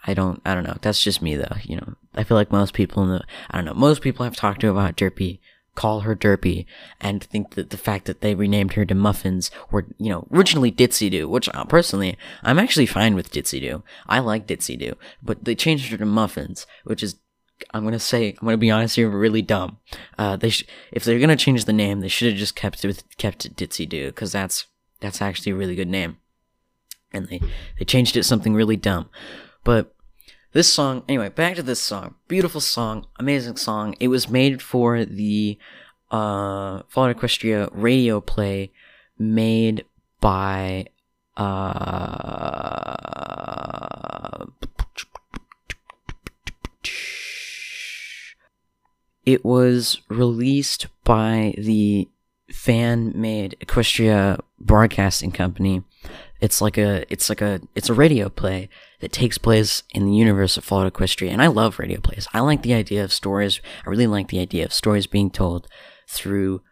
[0.06, 0.78] I don't I don't know.
[0.80, 1.94] That's just me though, you know.
[2.14, 4.70] I feel like most people in the I don't know, most people I've talked to
[4.70, 5.38] about Derpy
[5.74, 6.66] call her Derpy
[7.00, 10.72] and think that the fact that they renamed her to Muffins or you know, originally
[10.72, 13.82] Ditzy Doo, which uh, personally I'm actually fine with Ditzy Doo.
[14.08, 17.16] I like Ditzy Doo, but they changed her to Muffins, which is
[17.72, 19.78] I'm gonna say I'm gonna be honest here, really dumb.
[20.16, 22.88] Uh, they sh- if they're gonna change the name, they should have just kept it
[22.88, 24.66] with kept it Ditzy Doo because that's
[25.00, 26.18] that's actually a really good name.
[27.12, 27.40] And they
[27.78, 29.08] they changed it to something really dumb,
[29.64, 29.94] but
[30.52, 31.28] this song anyway.
[31.28, 33.94] Back to this song, beautiful song, amazing song.
[34.00, 35.58] It was made for the
[36.10, 38.72] uh Fallout Equestria radio play
[39.18, 39.84] made
[40.20, 40.86] by
[41.36, 42.98] uh
[49.28, 52.08] it was released by the
[52.50, 55.82] fan made Equestria Broadcasting Company.
[56.40, 60.14] It's like a it's like a it's a radio play that takes place in the
[60.14, 62.26] universe of Fallout Equestria, and I love radio plays.
[62.32, 63.60] I like the idea of stories.
[63.84, 65.68] I really like the idea of stories being told
[66.08, 66.62] through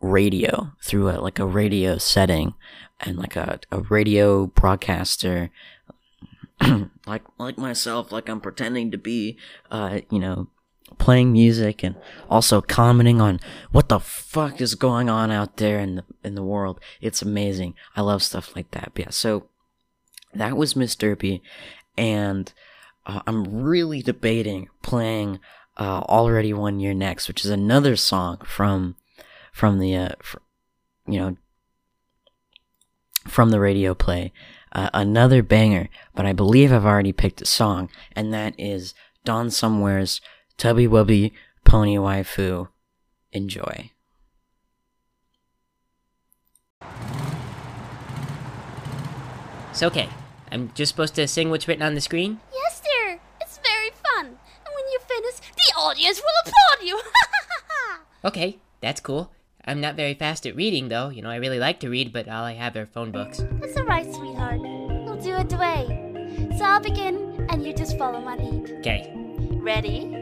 [0.00, 2.54] radio, through a, like a radio setting,
[3.00, 5.50] and like a, a radio broadcaster
[7.08, 9.36] like like myself, like I'm pretending to be,
[9.68, 10.46] uh, you know,
[10.98, 11.96] playing music and
[12.28, 16.42] also commenting on what the fuck is going on out there in the in the
[16.42, 16.80] world.
[17.00, 17.74] It's amazing.
[17.96, 18.92] I love stuff like that.
[18.94, 19.48] But yeah, so
[20.34, 21.40] that was Miss Derpy,
[21.96, 22.52] and
[23.06, 25.40] uh, I'm really debating playing
[25.76, 28.96] uh, already one year next, which is another song from
[29.52, 30.38] from the uh, fr-
[31.06, 31.36] you know
[33.26, 34.32] from the radio play.
[34.74, 38.94] Uh, another banger, but I believe I've already picked a song, and that is
[39.26, 40.22] DawnSomewhere's
[40.62, 41.32] Tubby Wubby
[41.64, 42.68] Pony Waifu.
[43.32, 43.90] Enjoy.
[49.70, 50.08] It's okay.
[50.52, 52.38] I'm just supposed to sing what's written on the screen?
[52.54, 53.18] Yes, dear.
[53.40, 54.26] It's very fun.
[54.26, 57.00] And when you finish, the audience will applaud you.
[58.24, 59.32] Okay, that's cool.
[59.64, 61.08] I'm not very fast at reading, though.
[61.08, 63.42] You know, I really like to read, but all I have are phone books.
[63.60, 64.60] That's alright, sweetheart.
[64.60, 66.54] We'll do it the way.
[66.56, 68.76] So I'll begin, and you just follow my lead.
[68.78, 69.12] Okay.
[69.60, 70.21] Ready?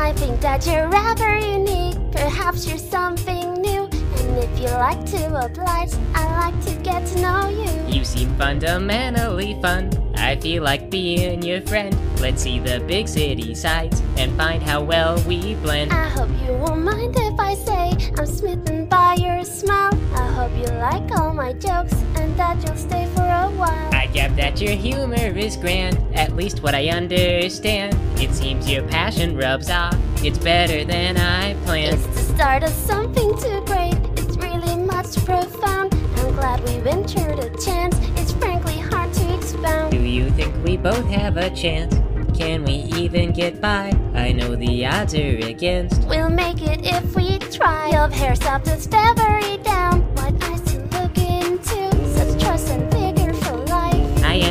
[0.00, 1.98] I think that you're rather unique.
[2.10, 3.84] Perhaps you're something new.
[3.84, 7.70] And if you like to oblige, I'd like to get to know you.
[7.86, 9.90] You seem fundamentally fun.
[10.16, 11.94] I feel like being your friend.
[12.18, 15.92] Let's see the big city sights and find how well we blend.
[15.92, 19.92] I hope you won't mind if I say I'm smitten by your smile.
[20.14, 23.89] I hope you like all my jokes and that you'll stay for a while.
[24.18, 27.96] I that your humor is grand, at least what I understand.
[28.20, 29.96] It seems your passion rubs off.
[30.24, 31.94] It's better than I planned.
[31.94, 33.96] It's the start of something too great.
[34.18, 35.94] It's really much profound.
[35.94, 37.96] I'm glad we ventured a chance.
[38.18, 39.92] It's frankly hard to expound.
[39.92, 41.94] Do you think we both have a chance?
[42.36, 43.92] Can we even get by?
[44.14, 46.02] I know the odds are against.
[46.08, 47.90] We'll make it if we try.
[47.90, 50.09] Your hair stopped is very down.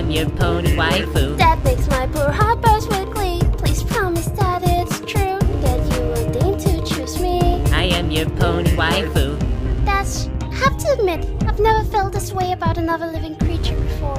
[0.10, 0.28] Life.
[0.28, 1.38] I am your pony waifu.
[1.38, 3.42] That makes my poor heart burst with glee.
[3.58, 5.38] Please promise that it's true.
[5.62, 7.64] That you will deign to choose me.
[7.72, 9.38] I am your pony waifu.
[9.86, 10.30] That's.
[10.42, 14.18] I have to admit, I've never felt this way about another living creature before.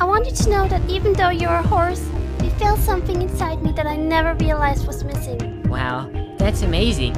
[0.00, 2.06] I want you to know that even though you're a horse,
[2.42, 5.62] you feel something inside me that I never realized was missing.
[5.68, 7.16] Wow, that's amazing.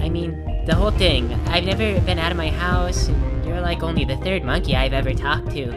[0.00, 1.32] I mean, the whole thing.
[1.48, 4.92] I've never been out of my house, and you're like only the third monkey I've
[4.92, 5.74] ever talked to.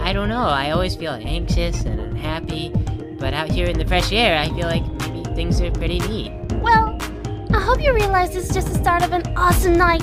[0.00, 0.46] I don't know.
[0.46, 2.72] I always feel anxious and unhappy,
[3.18, 6.32] but out here in the fresh air, I feel like maybe things are pretty neat.
[6.54, 6.96] Well,
[7.52, 10.00] I hope you realize this is just the start of an awesome night.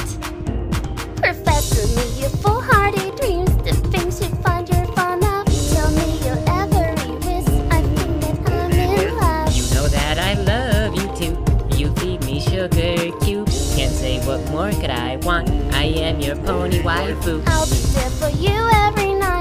[1.17, 5.45] Professor, me your foolhardy dreams, the things you find your fun of.
[5.73, 6.93] Tell me your every
[7.25, 7.47] wish.
[7.71, 9.51] I think that I'm in love.
[9.55, 11.77] You know that I love you too.
[11.77, 13.75] You feed me sugar cubes.
[13.75, 15.49] Can't say what more could I want.
[15.73, 18.55] I am your pony waifu, I'll be there for you
[18.86, 19.35] every night.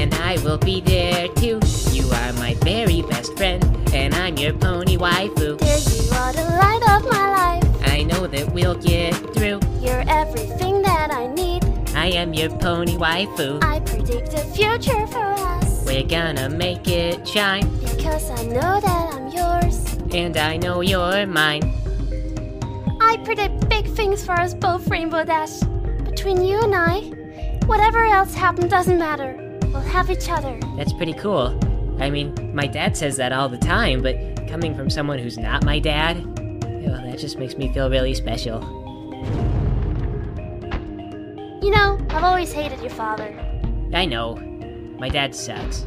[0.00, 1.60] And I will be there too.
[1.92, 5.58] You are my very best friend, and I'm your pony waifu.
[5.58, 7.64] Dear, you are the light of my life.
[7.84, 9.60] I know that we'll get through.
[9.80, 11.64] You're everything that I need.
[11.94, 13.62] I am your pony waifu.
[13.62, 15.84] I predict a future for us.
[15.84, 19.76] We're gonna make it shine, Because I know that I'm yours.
[20.14, 21.74] and I know you're mine.
[23.02, 25.60] I predict big things for us both, Rainbow Dash.
[26.04, 27.00] Between you and I,
[27.66, 29.49] whatever else happened doesn't matter.
[29.72, 30.58] We'll have each other.
[30.76, 31.58] That's pretty cool.
[32.00, 34.16] I mean, my dad says that all the time, but
[34.48, 36.24] coming from someone who's not my dad,
[36.64, 38.60] well, that just makes me feel really special.
[41.62, 43.38] You know, I've always hated your father.
[43.92, 44.36] I know.
[44.98, 45.86] My dad sucks.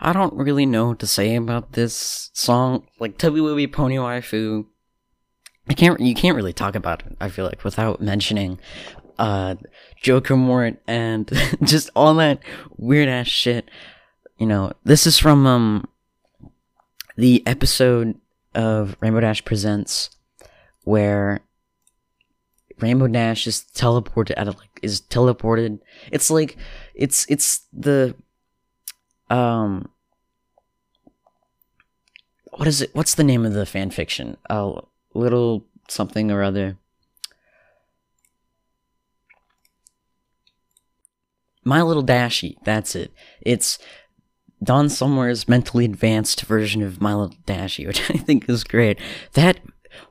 [0.00, 2.86] I don't really know what to say about this song.
[2.98, 4.66] Like Tubby Wubby Pony Waifu.
[5.68, 6.00] I can't.
[6.00, 7.16] You can't really talk about it.
[7.20, 8.58] I feel like without mentioning
[9.18, 9.56] uh,
[10.00, 11.30] Joker Mort, and
[11.62, 12.40] just all that
[12.76, 13.70] weird ass shit.
[14.38, 15.88] You know, this is from um
[17.16, 18.14] the episode
[18.54, 20.10] of Rainbow Dash Presents
[20.84, 21.40] where
[22.80, 25.80] Rainbow Dash is teleported out of like is teleported.
[26.10, 26.56] It's like
[26.94, 28.14] it's it's the
[29.30, 29.88] um
[32.52, 32.94] what is it?
[32.94, 34.36] What's the name of the fan fiction?
[34.50, 34.72] A
[35.14, 36.76] little something or other.
[41.64, 42.56] My Little Dashy.
[42.64, 43.12] That's it.
[43.40, 43.78] It's
[44.64, 48.98] DawnSomewhere's mentally advanced version of My Little Dashy, which I think is great.
[49.34, 49.60] That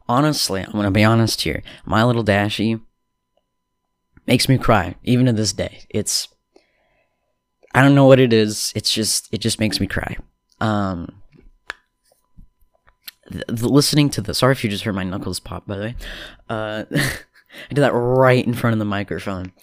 [0.08, 1.62] honestly, I'm gonna be honest here.
[1.86, 2.80] My Little Dashy
[4.26, 5.84] makes me cry, even to this day.
[5.90, 6.28] It's
[7.74, 8.74] I don't know what it is.
[8.76, 10.18] It's just it just makes me cry.
[10.60, 11.22] Um
[13.32, 15.96] th- listening to the sorry if you just heard my knuckles pop by the way.
[16.50, 16.86] Uh
[17.70, 19.54] I did that right in front of the microphone.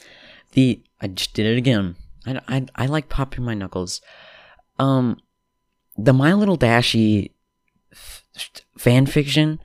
[0.53, 1.97] The I just did it again.
[2.27, 4.01] I, I, I like popping my knuckles.
[4.79, 5.21] Um,
[5.97, 7.33] the My Little Dashy
[7.93, 8.25] f-
[8.77, 9.61] fan fiction,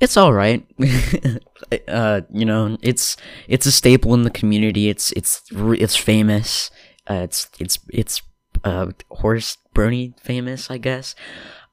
[0.00, 0.66] it's all right.
[1.88, 3.16] uh, you know, it's
[3.48, 4.88] it's a staple in the community.
[4.88, 6.70] It's it's it's famous.
[7.08, 8.22] Uh, it's it's it's
[8.64, 11.14] uh horse brony famous, I guess.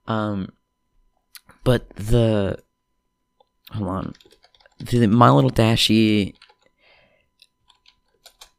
[0.08, 0.54] Um,
[1.64, 2.60] but the
[3.72, 4.14] hold on,
[4.80, 6.36] the My Little Dashy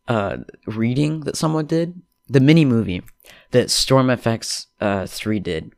[0.09, 3.03] uh, reading that someone did, the mini movie
[3.51, 5.73] that Storm FX uh, 3 did,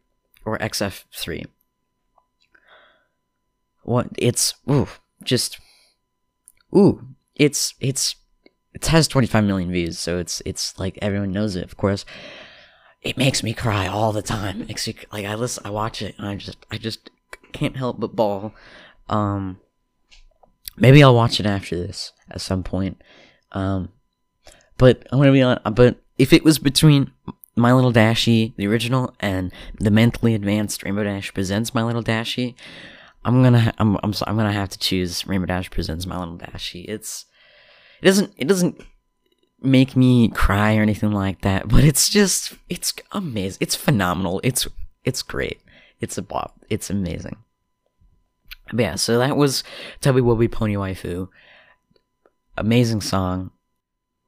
[0.45, 1.47] or XF3.
[3.83, 4.89] What it's ooh,
[5.25, 5.59] just
[6.77, 8.15] ooh, it's it's
[8.73, 12.05] it has 25 million views, so it's it's like everyone knows it, of course.
[13.03, 14.67] It makes me cry all the time.
[14.69, 17.11] Like I listen, I watch it, and I just I just
[17.53, 18.55] can't help but bawl.
[19.09, 19.59] Um,
[20.77, 23.03] maybe I'll watch it after this at some point.
[23.53, 23.91] Um,
[24.79, 25.61] but I'm gonna be on.
[25.75, 27.11] But if it was between
[27.57, 32.55] My Little Dashy, the original, and the mentally advanced Rainbow Dash presents My Little Dashy,
[33.25, 36.83] I'm gonna I'm I'm, I'm gonna have to choose Rainbow Dash presents My Little Dashy.
[36.83, 37.27] It's
[38.01, 38.81] it doesn't it doesn't
[39.63, 43.59] make me cry or anything like that, but it's just it's amazing.
[43.61, 44.41] It's phenomenal.
[44.43, 44.67] It's
[45.05, 45.61] it's great.
[46.01, 46.59] It's a bop.
[46.71, 47.37] It's amazing.
[48.73, 49.65] But yeah, so that was
[50.01, 51.29] Tubby Wubby Pony Waifu.
[52.57, 53.51] Amazing song.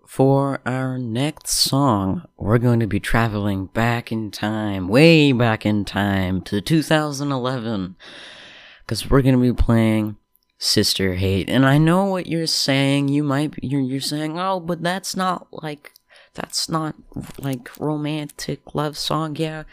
[0.06, 5.86] For our next song, we're going to be traveling back in time, way back in
[5.86, 7.96] time to 2011.
[8.84, 10.16] Because we're going to be playing
[10.62, 11.48] Sister Hate.
[11.50, 13.08] And I know what you're saying.
[13.08, 15.92] You might you're, you're saying, oh, but that's not like,
[16.34, 16.94] that's not
[17.36, 19.34] like romantic love song.
[19.36, 19.64] Yeah.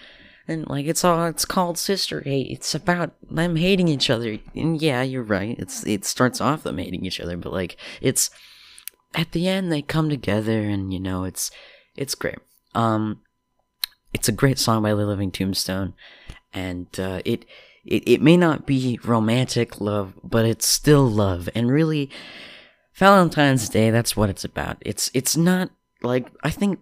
[0.47, 2.49] And like it's all it's called sister hate.
[2.49, 4.39] It's about them hating each other.
[4.55, 5.55] And yeah, you're right.
[5.59, 8.31] It's it starts off them hating each other, but like it's
[9.13, 11.51] at the end they come together and you know it's
[11.95, 12.37] it's great
[12.75, 13.21] um
[14.13, 15.93] it's a great song by the living tombstone
[16.53, 17.45] and uh, it,
[17.85, 22.09] it it may not be romantic love but it's still love and really
[22.93, 25.69] valentine's day that's what it's about it's it's not
[26.01, 26.79] like i think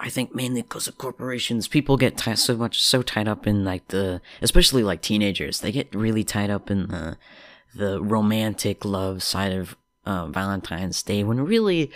[0.00, 3.64] I think mainly because of corporations, people get ti so much so tied up in
[3.64, 7.18] like the, especially like teenagers, they get really tied up in the
[7.74, 11.90] the romantic love side of uh, Valentine's Day when really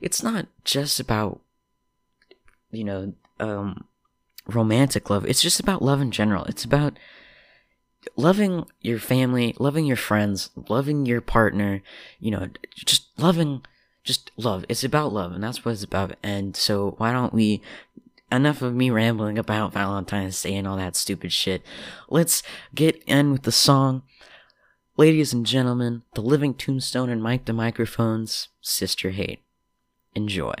[0.00, 1.40] it's not just about
[2.70, 3.84] you know um,
[4.46, 5.26] romantic love.
[5.26, 6.44] It's just about love in general.
[6.44, 6.96] It's about
[8.16, 11.82] loving your family, loving your friends, loving your partner.
[12.18, 13.62] You know, just loving
[14.08, 14.64] just love.
[14.70, 16.16] It's about love, and that's what it's about.
[16.22, 17.62] And so, why don't we?
[18.30, 21.62] Enough of me rambling about Valentine's Day and all that stupid shit.
[22.10, 22.42] Let's
[22.74, 24.02] get in with the song.
[24.98, 29.40] Ladies and gentlemen, the living tombstone and MicTheMicrophone's, Sister Hate.
[30.14, 30.52] Enjoy.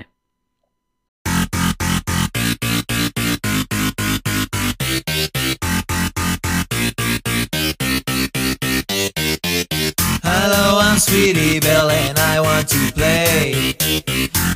[10.98, 13.76] I'm Sweetie Belle and I want to play.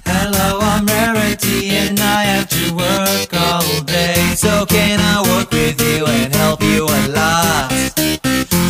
[0.05, 4.19] Hello, I'm Rarity and I have to work all day.
[4.35, 7.71] So can I work with you and help you a lot?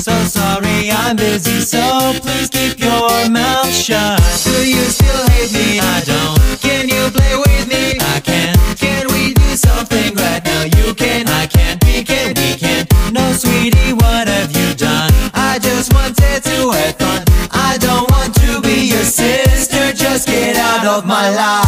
[0.05, 4.21] So sorry, I'm busy, so please keep your mouth shut.
[4.45, 5.81] Do you still hate me?
[5.81, 6.03] I
[20.83, 21.63] part of my life.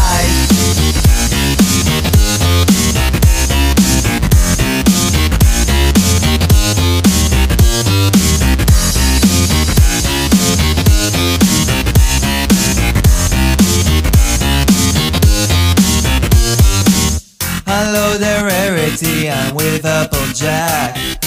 [17.67, 21.24] Hello there, Rarity, I'm with Applejack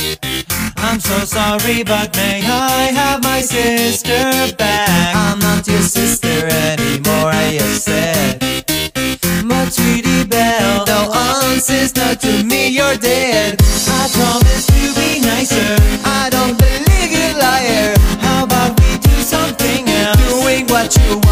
[0.90, 5.16] I'm so sorry, but may I have my sister back?
[5.16, 8.42] I'm not your sister anymore, I have said.
[9.44, 13.60] My sweetie Belle, no on sister to me, you're dead.
[13.62, 15.76] I promise to be nicer.
[16.06, 17.94] I don't believe you, liar.
[18.22, 20.18] How about we do something else?
[20.40, 21.27] Doing what you want,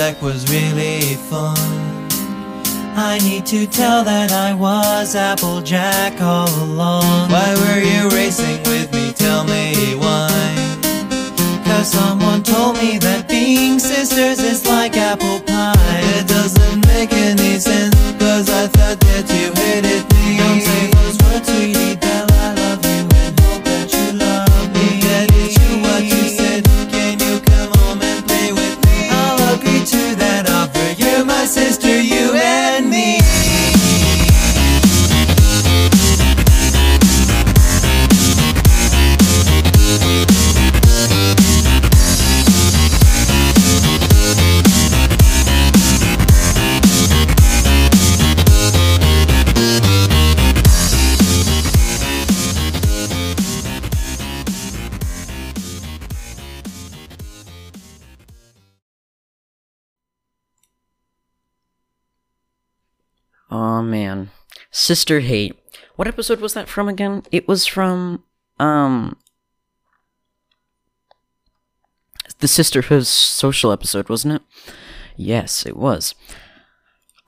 [0.00, 2.08] Applejack was really fun.
[2.96, 7.30] I need to tell that I was Applejack all along.
[7.30, 9.12] Why were you racing with me?
[9.12, 10.30] Tell me why.
[11.66, 16.00] Cause someone told me that being sisters is like apple pie.
[16.16, 20.09] It doesn't make any sense, cause I thought that you hated
[64.90, 65.56] Sister Hate.
[65.94, 67.22] What episode was that from again?
[67.30, 68.24] It was from
[68.58, 69.16] um
[72.40, 74.42] the Sisterhooves Social episode, wasn't it?
[75.14, 76.16] Yes, it was.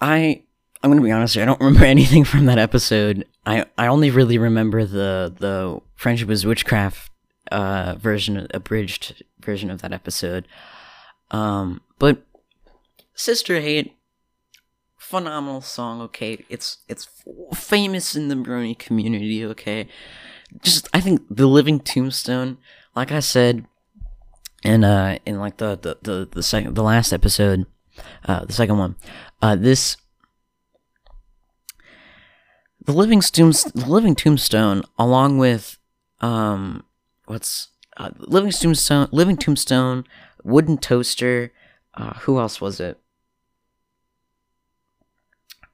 [0.01, 0.43] I
[0.83, 3.29] I'm gonna be honest, here, I don't remember anything from that episode.
[3.47, 7.13] I I only really remember the the Friendship is Witchcraft
[7.53, 10.49] uh version abridged version of that episode.
[11.31, 12.27] Um but
[13.15, 13.95] Sister Hate
[15.13, 16.43] phenomenal song okay?
[16.49, 17.07] It's it's
[17.55, 19.89] famous in the brony community okay?
[20.63, 22.59] Just i think the living tombstone
[22.97, 23.67] like i said
[24.63, 27.67] in uh in like the the the, the second the last episode
[28.25, 28.97] uh the second one
[29.41, 29.97] uh this
[32.85, 35.79] the living tombstone the living tombstone along with
[36.21, 36.85] um
[37.27, 40.05] what's uh, living tombstone living tombstone
[40.43, 41.53] wooden toaster
[41.95, 43.02] uh who else was it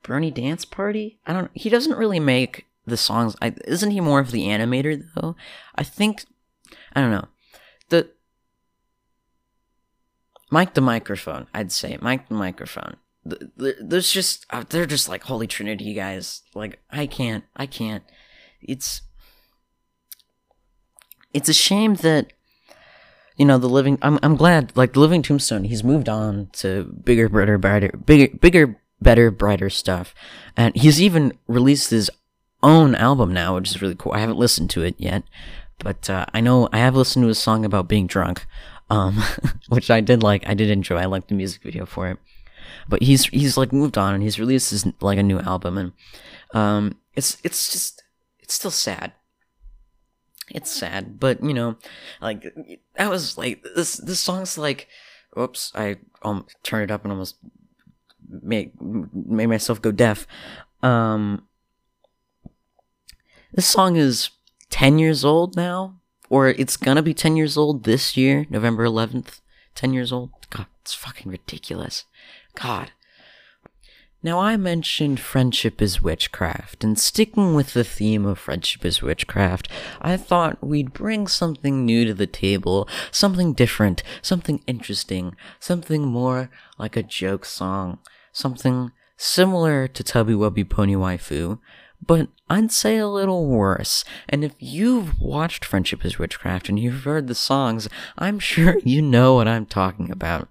[0.08, 1.18] Brony Dance Party?
[1.26, 1.50] I don't.
[1.52, 3.36] He doesn't really make the songs.
[3.42, 5.36] I, isn't he more of the animator though?
[5.74, 6.24] I think.
[6.94, 7.28] I don't know.
[7.90, 8.10] The
[10.50, 11.46] MicTheMicrophone.
[11.52, 12.94] I'd say MicTheMicrophone.
[13.24, 16.42] The, the, there's just uh, they're just like holy trinity guys.
[16.54, 17.44] Like I can't.
[17.54, 18.02] I can't.
[18.62, 19.02] It's.
[21.34, 22.32] It's a shame that.
[23.36, 23.98] You know the living.
[24.00, 24.18] I'm.
[24.22, 24.74] I'm glad.
[24.74, 25.64] Like the living tombstone.
[25.64, 30.14] He's moved on to bigger, brighter, brighter, bigger, bigger better, brighter stuff.
[30.56, 32.10] And he's even released his
[32.62, 34.12] own album now, which is really cool.
[34.12, 35.22] I haven't listened to it yet,
[35.78, 38.46] but uh, I know I have listened to a song about being drunk,
[38.90, 39.22] um,
[39.68, 40.48] which I did like.
[40.48, 40.96] I did enjoy.
[40.96, 42.18] I liked the music video for it.
[42.88, 45.92] But he's he's like moved on and he's released his like a new album and
[46.52, 48.02] um, it's it's just
[48.38, 49.12] it's still sad.
[50.50, 51.76] It's sad, but you know,
[52.22, 52.44] like
[52.96, 54.88] that was like this this song's like,
[55.38, 57.36] oops, I um turned it up and almost
[58.28, 60.26] made made myself go deaf.
[60.82, 61.42] Um,
[63.52, 64.30] this song is
[64.70, 69.40] ten years old now, or it's gonna be ten years old this year, November eleventh.
[69.74, 70.30] Ten years old.
[70.50, 72.04] God, it's fucking ridiculous.
[72.54, 72.90] God.
[74.20, 79.68] Now, I mentioned friendship is witchcraft, and sticking with the theme of friendship is witchcraft,
[80.02, 86.50] I thought we'd bring something new to the table, something different, something interesting, something more
[86.76, 88.00] like a joke song,
[88.38, 91.58] something similar to Tubby Wubby Pony Waifu,
[92.04, 94.04] but I'd say a little worse.
[94.28, 99.02] And if you've watched Friendship is Witchcraft and you've heard the songs, I'm sure you
[99.02, 100.48] know what I'm talking about.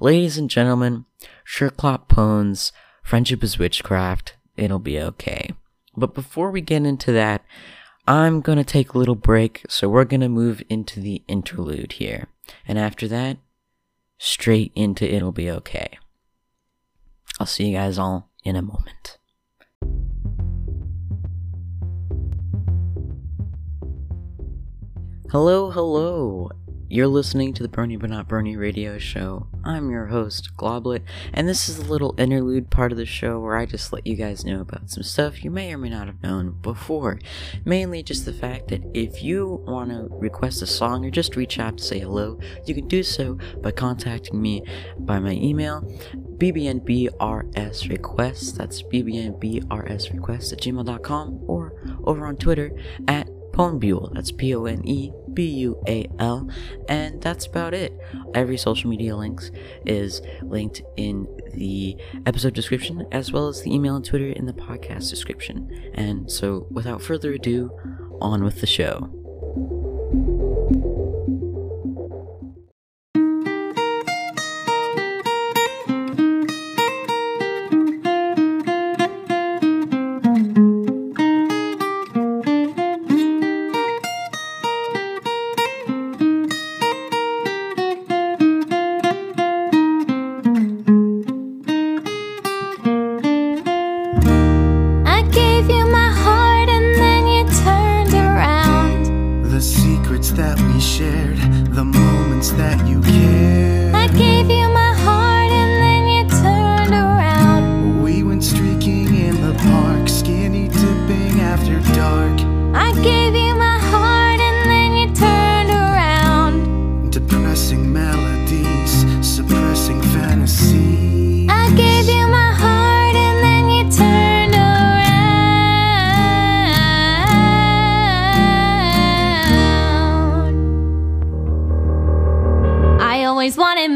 [0.00, 1.04] Ladies and gentlemen,
[1.44, 2.72] Sherclop Pones,
[3.02, 5.50] Friendship is Witchcraft, it'll be okay.
[5.96, 7.44] But before we get into that,
[8.06, 12.28] I'm gonna take a little break, so we're gonna move into the interlude here.
[12.68, 13.38] And after that,
[14.18, 15.98] straight into It'll Be Okay.
[17.38, 19.18] I'll see you guys all in a moment.
[25.30, 26.50] Hello, hello.
[26.88, 29.48] You're listening to the Bernie But Not Bernie radio show.
[29.64, 31.02] I'm your host, Globlet,
[31.34, 34.14] and this is a little interlude part of the show where I just let you
[34.14, 37.18] guys know about some stuff you may or may not have known before.
[37.64, 41.58] Mainly just the fact that if you want to request a song or just reach
[41.58, 44.62] out to say hello, you can do so by contacting me
[44.96, 45.84] by my email,
[46.38, 51.72] bbnbrsrequest, that's bbnbrsrequest at gmail.com, or
[52.04, 52.72] over on Twitter
[53.08, 54.12] at Ponebual.
[54.12, 56.50] That's P O N E B U A L.
[56.88, 57.98] And that's about it.
[58.34, 59.50] Every social media links
[59.86, 64.52] is linked in the episode description, as well as the email and Twitter in the
[64.52, 65.70] podcast description.
[65.94, 67.70] And so, without further ado,
[68.20, 69.25] on with the show.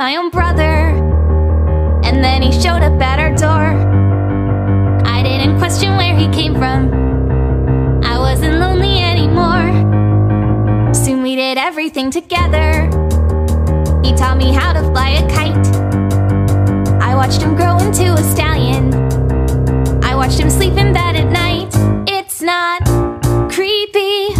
[0.00, 0.96] My own brother,
[2.04, 3.76] and then he showed up at our door.
[5.04, 8.02] I didn't question where he came from.
[8.02, 9.68] I wasn't lonely anymore.
[10.94, 12.84] Soon we did everything together.
[14.02, 15.66] He taught me how to fly a kite.
[17.02, 18.94] I watched him grow into a stallion.
[20.02, 21.74] I watched him sleep in bed at night.
[22.08, 22.86] It's not
[23.52, 24.34] creepy.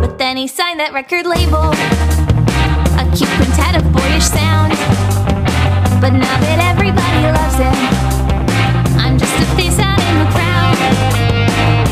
[0.00, 2.09] But then he signed that record label.
[6.00, 7.76] But now that everybody loves him,
[8.98, 10.76] I'm just a face out in the crowd.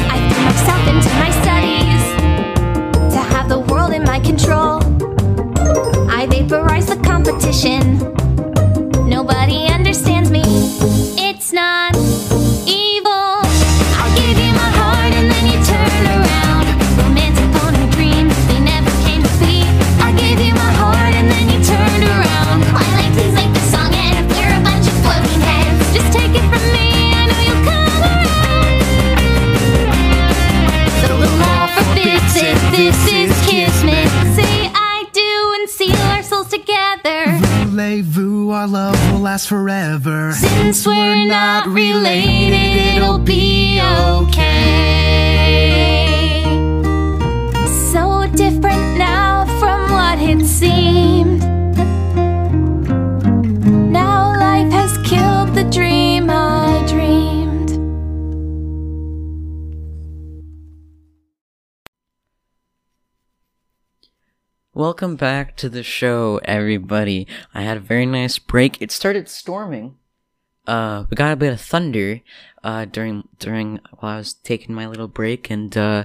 [0.09, 2.03] I threw myself into my studies
[3.13, 4.81] to have the world in my control.
[6.11, 7.99] I vaporize the competition.
[9.07, 10.18] Nobody understands
[39.39, 40.33] last forever.
[40.33, 45.38] Since we're not related, it'll be okay.
[64.89, 67.27] Welcome back to the show, everybody.
[67.53, 68.81] I had a very nice break.
[68.81, 69.97] It started storming.
[70.67, 72.23] Uh, we got a bit of thunder,
[72.65, 76.05] uh, during, during, while I was taking my little break, and, uh,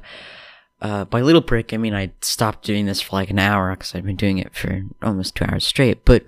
[0.81, 3.95] uh, by little break, I mean I stopped doing this for like an hour, because
[3.95, 6.25] I've been doing it for almost two hours straight, but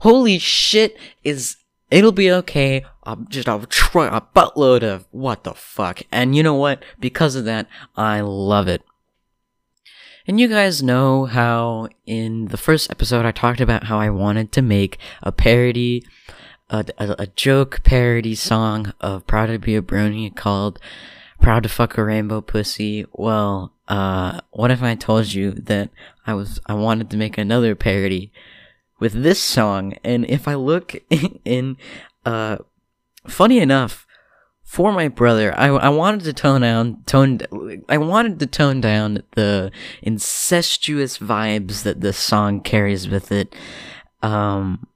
[0.00, 1.56] holy shit is,
[1.90, 6.42] it'll be okay, I'm just a, tr- a buttload of what the fuck, and you
[6.42, 7.66] know what, because of that,
[7.96, 8.82] I love it.
[10.28, 14.50] And you guys know how in the first episode I talked about how I wanted
[14.52, 16.04] to make a parody,
[16.68, 20.80] a, a, a joke parody song of Proud to Be a Brony called
[21.40, 23.06] Proud to Fuck a Rainbow Pussy.
[23.12, 25.90] Well, uh, what if I told you that
[26.26, 28.32] I was, I wanted to make another parody
[28.98, 29.94] with this song?
[30.02, 30.96] And if I look
[31.44, 31.76] in,
[32.24, 32.56] uh,
[33.28, 34.05] funny enough,
[34.66, 37.38] for my brother, I, I wanted to tone down tone
[37.88, 39.70] I wanted to tone down the
[40.02, 43.54] incestuous vibes that this song carries with it.
[44.22, 44.88] Um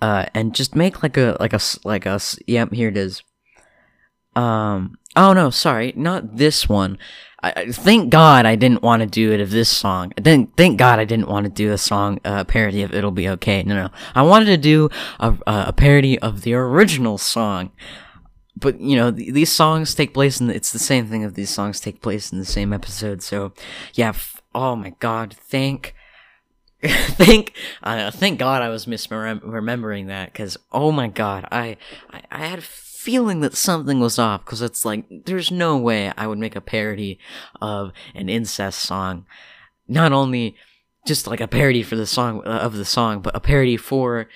[0.00, 3.22] uh, and just make like a like a, like a, yep here it is.
[4.38, 4.98] Um.
[5.16, 6.98] Oh no, sorry, not this one.
[7.42, 10.12] I, I- thank God I didn't want to do it of this song.
[10.16, 10.56] I didn't.
[10.56, 13.62] Thank God I didn't want to do a song uh, parody of "It'll Be Okay."
[13.62, 13.88] No, no.
[14.14, 17.72] I wanted to do a, a parody of the original song.
[18.56, 21.50] But you know th- these songs take place the, it's the same thing if these
[21.50, 23.22] songs take place in the same episode.
[23.22, 23.52] So
[23.94, 24.10] yeah.
[24.10, 25.34] F- oh my God.
[25.34, 25.94] Thank
[26.84, 31.76] thank uh, thank God I was misremembering that because oh my God I,
[32.10, 32.62] I I had
[32.98, 36.60] feeling that something was off because it's like there's no way I would make a
[36.60, 37.20] parody
[37.60, 39.24] of an incest song,
[39.86, 40.56] not only
[41.06, 44.28] just like a parody for the song uh, of the song, but a parody for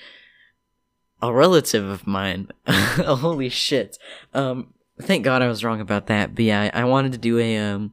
[1.21, 2.47] a relative of mine.
[2.67, 3.97] Holy shit!
[4.33, 6.33] Um, thank God I was wrong about that.
[6.33, 7.91] But yeah, I, I wanted to do a um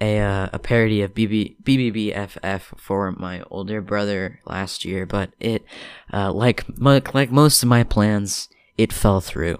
[0.00, 5.64] a uh, a parody of BB BBBFF for my older brother last year, but it
[6.12, 8.48] uh, like like most of my plans,
[8.82, 9.58] it fell through.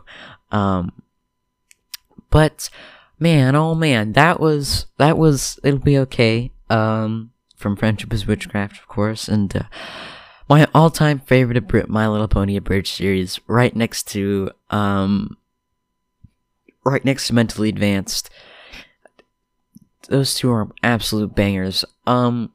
[0.50, 0.92] Um,
[2.30, 2.70] but
[3.18, 6.50] man, oh man, that was that was it'll be okay.
[6.68, 9.62] Um, from Friendship is Witchcraft, of course, and uh,
[10.48, 15.36] my all-time favorite My Little Pony abridged series, right next to um,
[16.84, 18.30] right next to Mentally Advanced
[20.10, 21.84] those two are absolute bangers.
[22.06, 22.52] Um,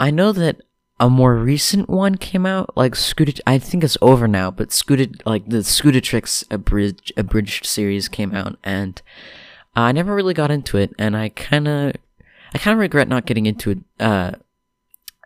[0.00, 0.62] I know that
[1.00, 3.40] a more recent one came out, like Scooter.
[3.46, 8.58] I think it's over now, but Scooter, like the Scootatrix abridged abridged series came out,
[8.64, 9.00] and
[9.76, 11.92] I never really got into it, and I kind of,
[12.52, 13.78] I kind of regret not getting into it.
[14.00, 14.32] Uh,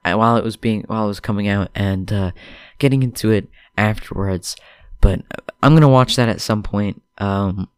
[0.04, 2.30] while it was being while it was coming out, and uh,
[2.78, 3.48] getting into it
[3.78, 4.56] afterwards.
[5.00, 5.22] But
[5.62, 7.00] I'm gonna watch that at some point.
[7.18, 7.68] Um,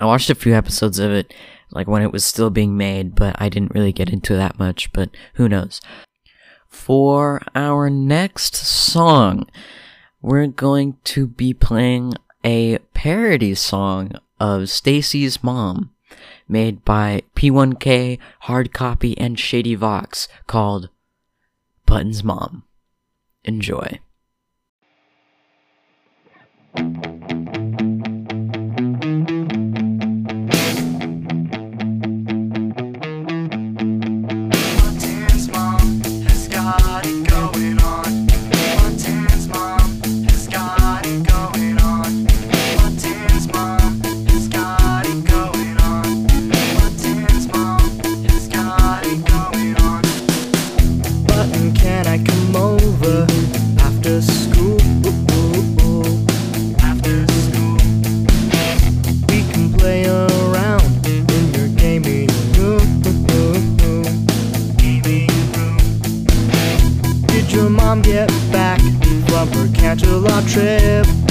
[0.00, 1.34] I watched a few episodes of it,
[1.70, 4.92] like when it was still being made, but I didn't really get into that much,
[4.92, 5.82] but who knows.
[6.74, 9.48] For our next song,
[10.20, 12.12] we're going to be playing
[12.44, 15.94] a parody song of Stacy's Mom,
[16.46, 20.90] made by P1K, HardCopy, and ShadyVox, called
[21.86, 22.64] Button's Mom.
[23.44, 24.00] Enjoy.
[69.94, 71.23] Canterlot trip?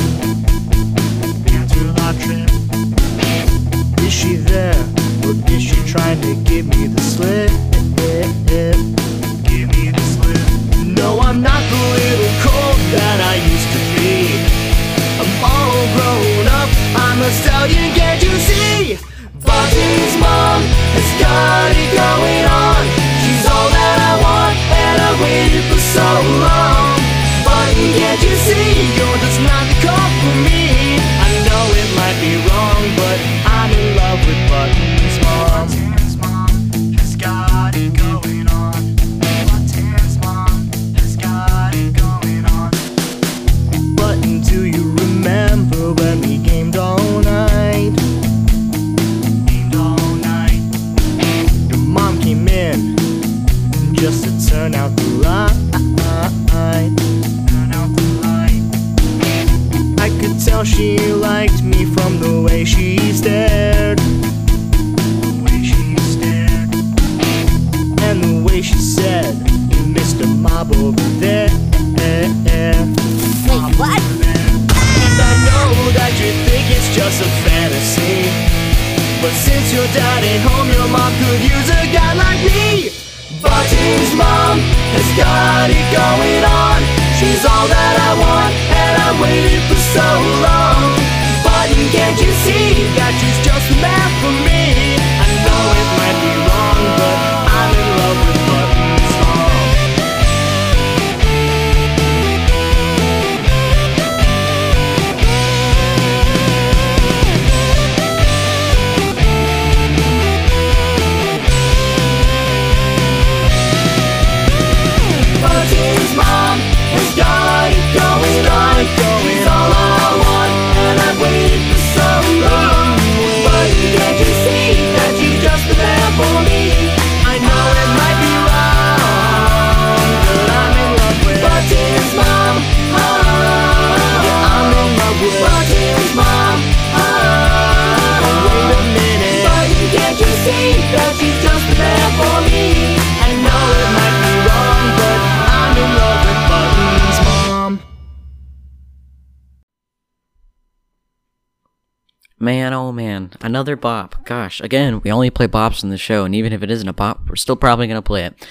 [153.63, 154.25] Another bop.
[154.25, 156.93] Gosh, again, we only play bops in the show, and even if it isn't a
[156.93, 158.47] bop, we're still probably gonna play it.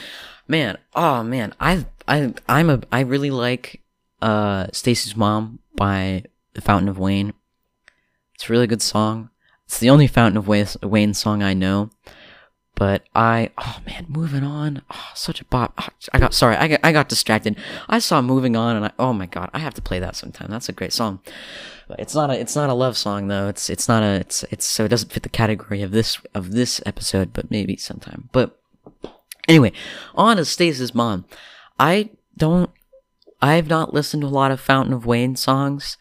[0.48, 3.82] Man, oh man, I, I, I'm a, I really like,
[4.22, 7.34] uh, Stacy's Mom by The Fountain of Wayne.
[8.34, 9.28] It's a really good song.
[9.66, 11.90] It's the only Fountain of Wayne, Wayne song I know.
[12.74, 14.82] But I, oh man, moving on.
[14.90, 15.74] Oh, such a bop.
[15.78, 17.56] Oh, I got sorry, I got, I got distracted.
[17.88, 20.50] I saw moving on, and I, oh my god, I have to play that sometime.
[20.50, 21.20] That's a great song.
[21.86, 23.48] But it's not a, it's not a love song though.
[23.48, 26.52] It's, it's not a, it's, it's so it doesn't fit the category of this, of
[26.52, 27.32] this episode.
[27.32, 28.30] But maybe sometime.
[28.32, 28.58] But
[29.46, 29.72] anyway,
[30.14, 31.26] on to Stacy's mom.
[31.78, 32.70] I don't,
[33.40, 35.98] I have not listened to a lot of Fountain of Wayne songs.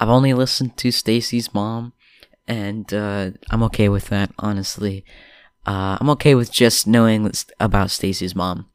[0.00, 1.92] I've only listened to Stacy's mom,
[2.48, 5.04] and uh, I'm okay with that, honestly.
[5.66, 8.66] Uh, I'm okay with just knowing about Stacy's mom.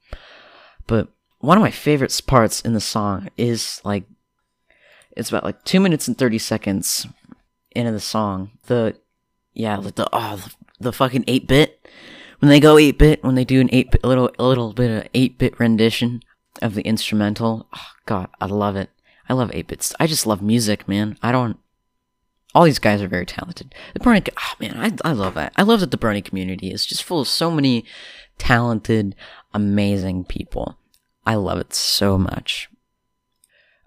[0.88, 1.10] But
[1.40, 4.06] one of my favorite parts in the song is like
[5.16, 7.08] it's about like two minutes and thirty seconds
[7.72, 8.52] into the song.
[8.68, 8.96] The
[9.54, 11.88] yeah, like the oh the, the fucking eight bit
[12.40, 14.74] when they go eight bit when they do an eight bit a little a little
[14.74, 16.22] bit of eight bit rendition
[16.62, 17.68] of the instrumental.
[17.74, 18.90] Oh god, I love it.
[19.28, 19.94] I love eight bits.
[20.00, 21.18] I just love music, man.
[21.22, 21.60] I don't
[22.56, 23.76] all these guys are very talented.
[23.94, 25.54] The Brony, oh man, I, I love that.
[25.56, 27.86] I love that the Brony community is just full of so many
[28.38, 29.16] talented,
[29.54, 30.78] amazing people.
[31.26, 32.70] I love it so much.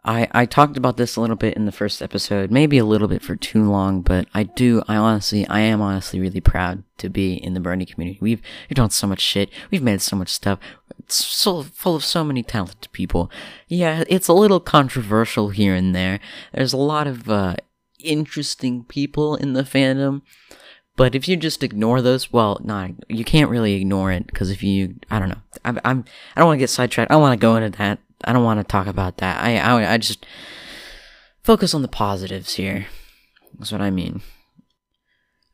[0.04, 3.06] I, I talked about this a little bit in the first episode, maybe a little
[3.06, 7.08] bit for too long, but I do, I honestly, I am honestly really proud to
[7.08, 8.18] be in the Brony community.
[8.20, 9.48] We've, we've done so much shit.
[9.70, 10.58] We've made so much stuff.
[10.98, 13.30] It's so full of so many talented people.
[13.68, 16.18] Yeah, it's a little controversial here and there.
[16.52, 17.56] There's a lot of, uh,
[18.04, 20.22] interesting people in the fandom.
[20.96, 24.62] But if you just ignore those, well, no, you can't really ignore it because if
[24.62, 26.04] you, I don't know, I'm, I'm
[26.36, 27.10] I don't want to get sidetracked.
[27.10, 27.98] I don't want to go into that.
[28.24, 29.42] I don't want to talk about that.
[29.42, 30.26] I, I, I just
[31.42, 32.86] focus on the positives here.
[33.58, 34.20] That's what I mean.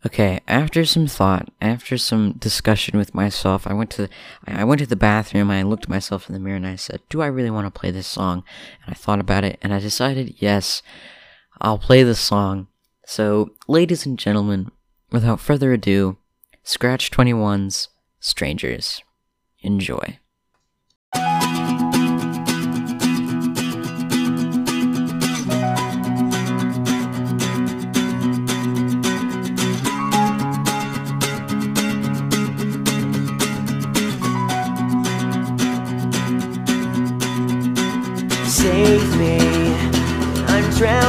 [0.07, 4.09] Okay, after some thought, after some discussion with myself, I went to
[4.47, 5.51] I went to the bathroom.
[5.51, 7.81] I looked at myself in the mirror and I said, "Do I really want to
[7.81, 8.45] play this song?"
[8.85, 10.83] And I thought about it, and I decided, yes,
[11.61, 12.69] I'll play this song.
[13.07, 14.71] So, ladies and gentlemen,
[15.11, 16.19] without further ado,
[16.65, 17.89] Scratch21's
[18.21, 19.03] Strangers.
[19.63, 20.19] Enjoy.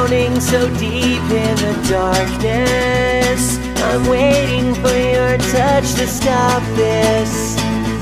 [0.09, 3.59] Drowning so deep in the darkness.
[3.83, 7.53] I'm waiting for your touch to stop this.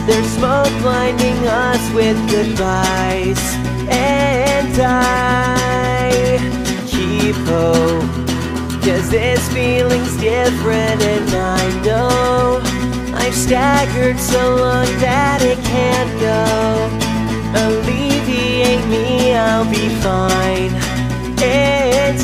[0.07, 3.41] There's smoke blinding us with goodbyes.
[3.89, 6.39] And I
[6.87, 8.07] keep hope.
[8.85, 12.61] Cause this feeling's different, and I know
[13.15, 16.87] I've staggered so long that it can't go.
[17.65, 20.76] Alleviate me, I'll be fine
[21.41, 22.17] in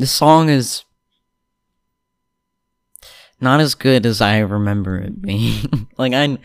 [0.00, 0.84] This song is
[3.38, 5.88] not as good as I remember it being.
[5.98, 6.38] like I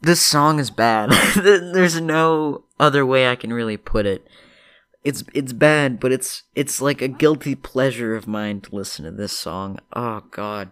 [0.00, 1.10] This song is bad.
[1.36, 4.26] There's no other way I can really put it.
[5.02, 9.10] It's it's bad, but it's it's like a guilty pleasure of mine to listen to
[9.10, 9.80] this song.
[9.92, 10.70] Oh god.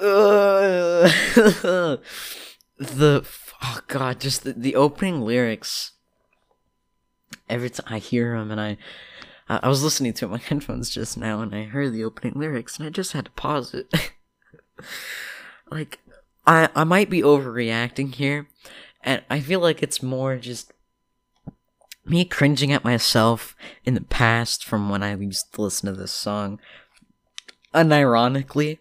[2.78, 3.24] The
[3.62, 5.92] oh god, just the, the opening lyrics.
[7.52, 8.78] Every time I hear them, and I,
[9.46, 12.86] I was listening to my headphones just now, and I heard the opening lyrics, and
[12.86, 13.92] I just had to pause it.
[15.70, 15.98] like,
[16.46, 18.48] I I might be overreacting here,
[19.02, 20.72] and I feel like it's more just
[22.06, 26.12] me cringing at myself in the past from when I used to listen to this
[26.12, 26.58] song.
[27.74, 28.78] Unironically,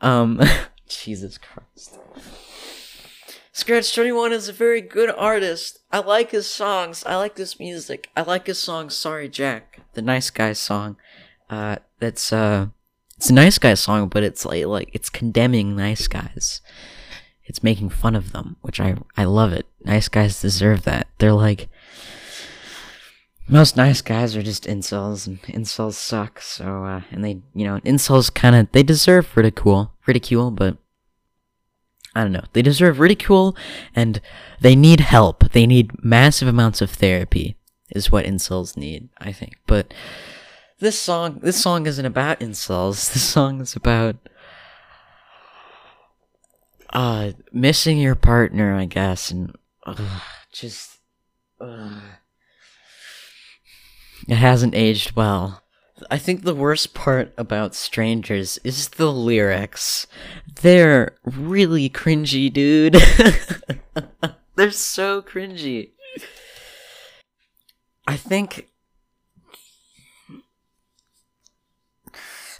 [0.00, 0.40] um,
[0.88, 1.98] Jesus Christ.
[3.54, 5.80] Scratch21 is a very good artist.
[5.90, 7.04] I like his songs.
[7.04, 8.08] I like his music.
[8.16, 10.96] I like his song Sorry Jack, the nice guy song.
[11.50, 12.68] Uh that's uh
[13.16, 16.62] it's a nice guy song, but it's like like it's condemning nice guys.
[17.44, 19.66] It's making fun of them, which I I love it.
[19.84, 21.08] Nice guys deserve that.
[21.18, 21.68] They're like
[23.48, 27.80] most nice guys are just incels and incels suck so uh and they you know
[27.80, 30.76] incels kind of they deserve ridicule ridicule but
[32.14, 32.44] i don't know.
[32.52, 33.56] They deserve ridicule
[33.94, 34.20] and
[34.60, 35.52] they need help.
[35.52, 37.56] They need massive amounts of therapy
[37.90, 39.54] is what incels need i think.
[39.66, 39.92] But
[40.80, 42.96] this song this song isn't about incels.
[43.12, 44.16] This song is about
[46.90, 49.56] uh missing your partner i guess and
[49.86, 50.20] uh,
[50.52, 50.98] just
[51.60, 52.00] uh,
[54.28, 55.61] it hasn't aged well.
[56.10, 60.06] I think the worst part about Strangers is the lyrics.
[60.60, 62.94] They're really cringy, dude.
[64.56, 65.90] They're so cringy.
[68.06, 68.68] I think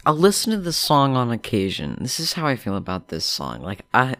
[0.04, 1.98] I'll listen to the song on occasion.
[2.00, 3.62] This is how I feel about this song.
[3.62, 4.16] Like I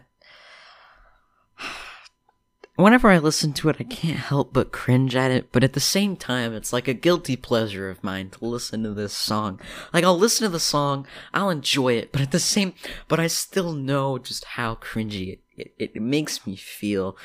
[2.75, 5.79] whenever I listen to it, I can't help but cringe at it, but at the
[5.79, 9.59] same time, it's like a guilty pleasure of mine to listen to this song.
[9.93, 12.73] Like, I'll listen to the song, I'll enjoy it, but at the same,
[13.07, 17.15] but I still know just how cringy it, it, it makes me feel.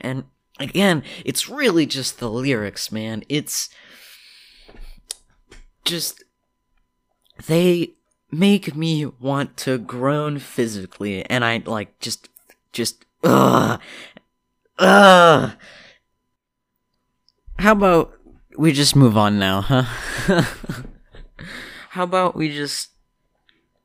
[0.00, 0.24] And
[0.60, 3.24] again, it's really just the lyrics, man.
[3.28, 3.70] It's
[5.84, 6.22] just,
[7.46, 7.92] they
[8.30, 12.28] make me want to groan physically, and I, like, just,
[12.72, 13.80] just, ugh.
[14.78, 15.52] Ugh.
[17.58, 18.12] How about
[18.56, 19.82] we just move on now, huh?
[21.90, 22.90] How about we just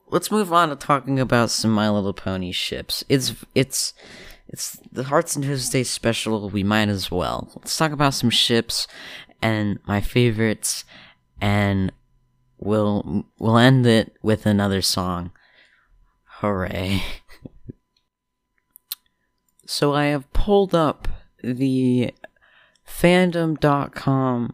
[0.09, 3.03] let's move on to talking about some My Little Pony ships.
[3.09, 3.93] It's it's
[4.47, 6.49] it's the Hearts and Hooves Day special.
[6.49, 7.51] We might as well.
[7.55, 8.87] Let's talk about some ships
[9.41, 10.85] and my favorites,
[11.41, 11.91] and
[12.59, 15.31] we'll we'll end it with another song.
[16.39, 17.01] Hooray!
[19.73, 21.07] So I have pulled up
[21.41, 22.13] the
[22.87, 24.53] fandom.com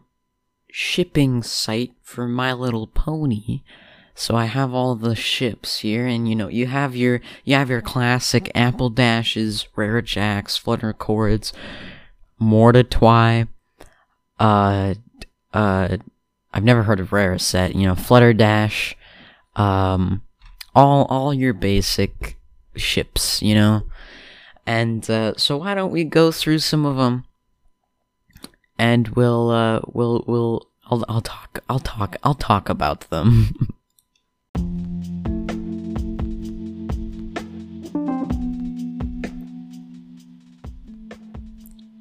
[0.70, 3.60] shipping site for My Little Pony.
[4.14, 7.68] So I have all the ships here, and you know, you have your you have
[7.68, 11.52] your classic Apple Dashes, Rare Jacks, Fluttercords,
[12.40, 13.46] Mortitwy,
[14.38, 14.94] uh,
[15.52, 15.98] uh,
[16.54, 18.96] I've never heard of Rare Set, you know, Flutter Dash,
[19.54, 20.22] um,
[20.74, 22.38] all all your basic
[22.74, 23.82] ships, you know.
[24.70, 27.24] And uh, so why don't we go through some of them,
[28.78, 33.52] and we'll uh, we'll we'll I'll I'll talk I'll talk I'll talk about them.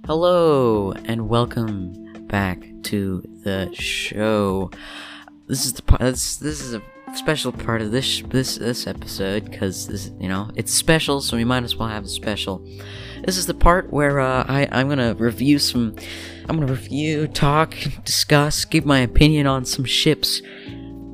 [0.05, 4.69] Hello and welcome back to the show.
[5.47, 5.97] This is the.
[5.99, 6.83] This, this is a
[7.13, 11.43] special part of this this this episode because this you know it's special, so we
[11.43, 12.65] might as well have a special.
[13.25, 15.95] This is the part where uh, I I'm gonna review some.
[16.47, 20.41] I'm gonna review, talk, discuss, give my opinion on some ships,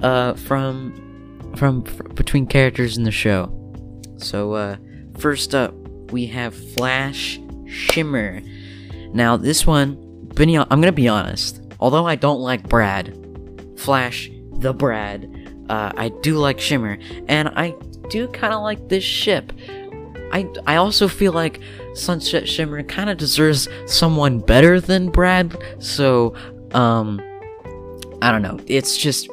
[0.02, 1.82] uh, from from
[2.14, 3.52] between characters in the show.
[4.18, 4.78] So uh,
[5.18, 5.74] first up,
[6.12, 8.42] we have Flash Shimmer.
[9.14, 9.98] Now this one,
[10.38, 11.62] I'm gonna be honest.
[11.80, 13.18] Although I don't like Brad,
[13.78, 14.30] Flash
[14.60, 16.98] the Brad, uh, I do like Shimmer,
[17.28, 17.76] and I
[18.10, 19.52] do kind of like this ship.
[20.32, 21.60] I, I also feel like
[21.94, 26.36] Sunset Shimmer kind of deserves someone better than Brad, so,
[26.72, 27.22] um,
[28.22, 28.60] I don't know.
[28.68, 29.30] It's just,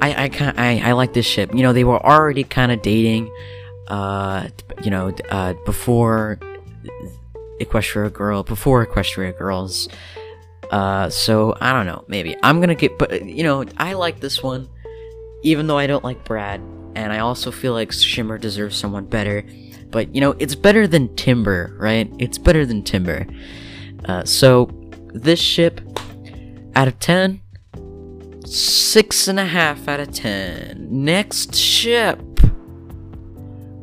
[0.00, 1.54] I, I, kind I, I like this ship.
[1.54, 3.32] You know, they were already kind of dating,
[3.88, 4.48] uh,
[4.82, 6.38] you know, uh, before
[7.60, 9.88] Equestria Girl, before Equestria Girls,
[10.70, 12.04] Uh, so I don't know.
[12.08, 14.68] Maybe I'm gonna get, but you know, I like this one,
[15.44, 16.60] even though I don't like Brad,
[16.96, 19.44] and I also feel like Shimmer deserves someone better.
[19.90, 22.12] But you know, it's better than Timber, right?
[22.18, 23.26] It's better than Timber.
[24.06, 24.70] Uh, so
[25.12, 25.80] this ship,
[26.74, 27.40] out of ten,
[28.44, 30.88] six and a half out of ten.
[30.90, 32.20] Next ship.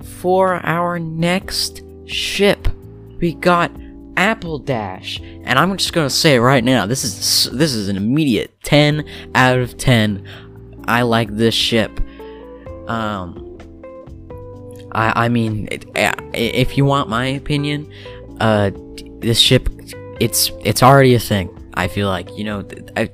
[0.03, 2.68] For our next ship,
[3.20, 3.72] we got
[4.18, 6.86] Apple Dash, and I'm just gonna say right now.
[6.86, 9.03] This is this is an immediate 10
[9.34, 10.26] out of 10.
[10.92, 12.00] I like this ship.
[12.88, 13.58] Um,
[14.92, 15.86] I I mean, it,
[16.34, 17.92] if you want my opinion,
[18.39, 18.72] uh,
[19.20, 19.70] this ship,
[20.20, 21.48] it's it's already a thing.
[21.76, 22.66] I feel like you know,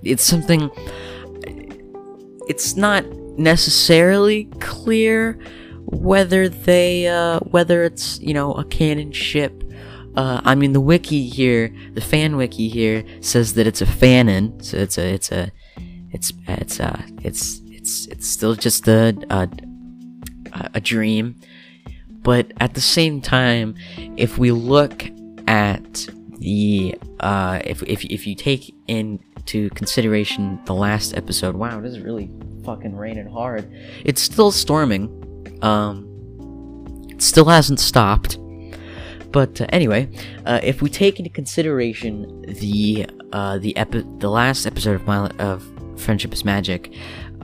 [0.04, 0.72] it's something.
[2.48, 3.06] It's not
[3.38, 5.38] necessarily clear
[5.86, 9.64] whether they uh whether it's you know a canon ship
[10.18, 14.66] uh, I mean, the wiki here, the fan wiki here says that it's a fanon,
[14.66, 15.52] so it's a, it's a,
[16.12, 19.50] it's, it's, uh, it's, it's, it's still just a, a,
[20.74, 21.36] a dream.
[22.22, 23.76] But at the same time,
[24.18, 25.06] if we look
[25.48, 26.10] at
[26.40, 32.02] the, uh, if, if, if you take into consideration the last episode, wow, it is
[32.02, 32.30] really
[32.66, 33.72] fucking raining hard.
[34.04, 35.08] It's still storming.
[35.62, 38.38] Um, it still hasn't stopped.
[39.32, 40.10] But uh, anyway,
[40.46, 45.28] uh, if we take into consideration the uh, the epi- the last episode of my
[45.40, 45.66] of
[45.98, 46.94] Friendship is Magic,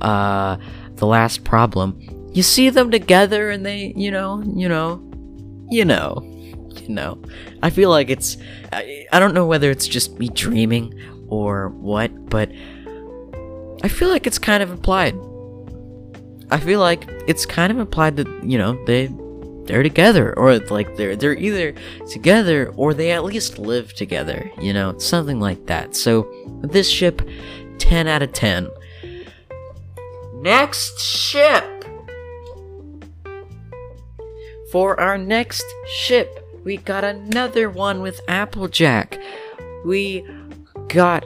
[0.02, 0.58] uh,
[0.96, 2.00] the last problem,
[2.34, 5.02] you see them together and they, you know, you know,
[5.70, 6.22] you know,
[6.82, 7.22] you know.
[7.62, 8.38] I feel like it's
[8.72, 10.94] I, I don't know whether it's just me dreaming
[11.28, 12.52] or what, but
[13.84, 15.16] I feel like it's kind of implied.
[16.52, 19.10] I feel like it's kind of implied that you know they
[19.66, 21.74] they're together or like they're they're either
[22.10, 26.30] together or they at least live together you know something like that so
[26.62, 27.22] this ship
[27.78, 28.68] 10 out of 10
[30.44, 31.64] next ship
[34.72, 39.18] for our next ship we got another one with applejack
[39.86, 40.26] we
[40.90, 41.26] got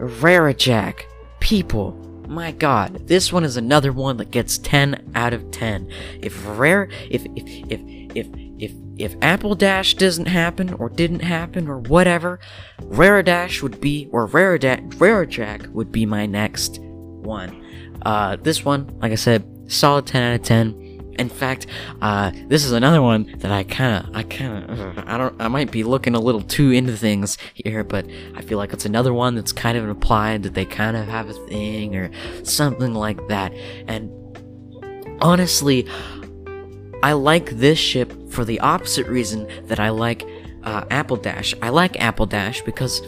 [0.00, 1.02] Rarijack
[1.40, 5.90] people my god, this one is another one that gets 10 out of 10.
[6.22, 7.80] If rare if if if
[8.16, 8.26] if
[8.58, 12.40] if if Apple Dash doesn't happen or didn't happen or whatever,
[12.82, 17.63] Rare Dash would be or Rare Jack would be my next one.
[18.04, 20.84] Uh this one, like I said, solid 10 out of 10.
[21.18, 21.66] In fact,
[22.02, 25.46] uh, this is another one that I kind of, I kind of, I don't, I
[25.46, 29.14] might be looking a little too into things here, but I feel like it's another
[29.14, 32.10] one that's kind of implied that they kind of have a thing or
[32.44, 33.54] something like that.
[33.86, 34.10] And
[35.20, 35.86] honestly,
[37.04, 40.26] I like this ship for the opposite reason that I like
[40.64, 41.54] uh, Apple Dash.
[41.62, 43.00] I like Apple Dash because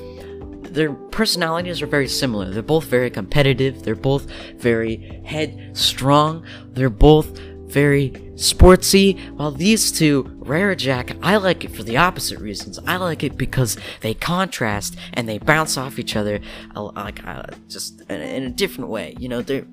[0.77, 2.51] their personalities are very similar.
[2.51, 3.83] They're both very competitive.
[3.83, 6.45] They're both very headstrong.
[6.73, 9.19] They're both very sportsy.
[9.37, 12.79] While these two, Rare Jack, I like it for the opposite reasons.
[12.87, 16.41] I like it because they contrast and they bounce off each other,
[16.77, 19.17] uh, like uh, just in, a different way.
[19.19, 19.67] You know, they're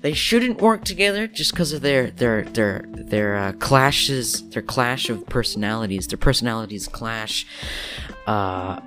[0.00, 5.10] they shouldn't work together just because of their their their their uh, clashes, their clash
[5.10, 6.06] of personalities.
[6.06, 7.46] Their personalities clash
[8.26, 8.80] uh,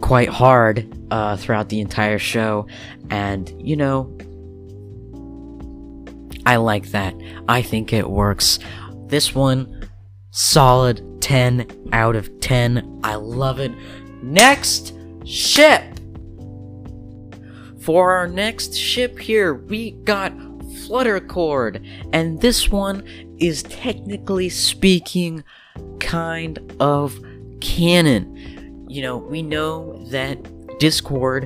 [0.00, 2.66] quite hard uh, throughout the entire show,
[3.10, 4.16] and you know,
[6.46, 7.14] I like that.
[7.48, 8.58] I think it works.
[9.08, 9.88] This one,
[10.30, 13.00] solid 10 out of 10.
[13.02, 13.72] I love it.
[14.22, 14.94] Next
[15.24, 15.82] ship.
[17.80, 20.36] For our next ship here, we got
[20.86, 23.04] Fluttercord, and this one
[23.38, 25.42] is technically speaking
[26.00, 27.18] kind of
[27.60, 28.55] canon.
[28.88, 30.38] You know, we know that
[30.78, 31.44] Discord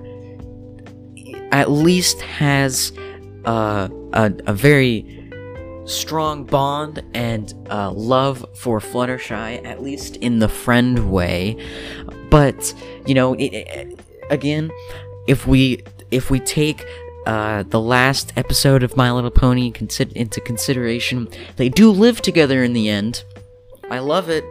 [1.52, 2.92] at least has
[3.44, 5.16] uh, a, a very
[5.86, 11.56] strong bond and uh, love for Fluttershy, at least in the friend way.
[12.30, 12.74] But
[13.06, 14.00] you know, it, it-
[14.30, 14.70] again,
[15.26, 16.86] if we if we take
[17.26, 22.62] uh, the last episode of My Little Pony consi- into consideration, they do live together
[22.62, 23.24] in the end.
[23.90, 24.44] I love it.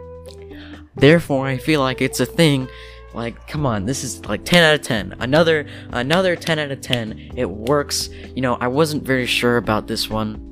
[0.94, 2.68] Therefore, I feel like it's a thing.
[3.12, 5.16] Like, come on, this is like 10 out of 10.
[5.18, 7.32] Another, another 10 out of 10.
[7.36, 8.08] It works.
[8.34, 10.46] You know, I wasn't very sure about this one.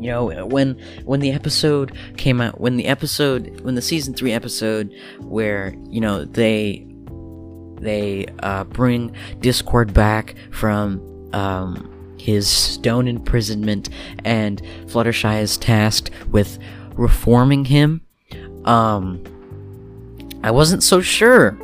[0.00, 4.32] You know, when when the episode came out, when the episode, when the season three
[4.32, 6.84] episode, where you know they
[7.80, 13.90] they uh, bring Discord back from um, his stone imprisonment,
[14.24, 16.58] and Fluttershy is tasked with
[16.94, 18.00] reforming him.
[18.64, 19.22] Um,
[20.42, 21.56] I wasn't so sure.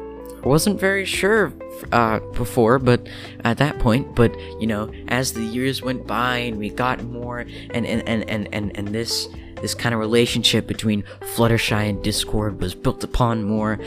[0.42, 1.52] I wasn't very sure
[1.92, 3.08] uh, before, but
[3.44, 7.40] at that point, but you know, as the years went by and we got more,
[7.40, 9.28] and and and and and, and this
[9.60, 11.02] this kind of relationship between
[11.34, 13.78] Fluttershy and Discord was built upon more.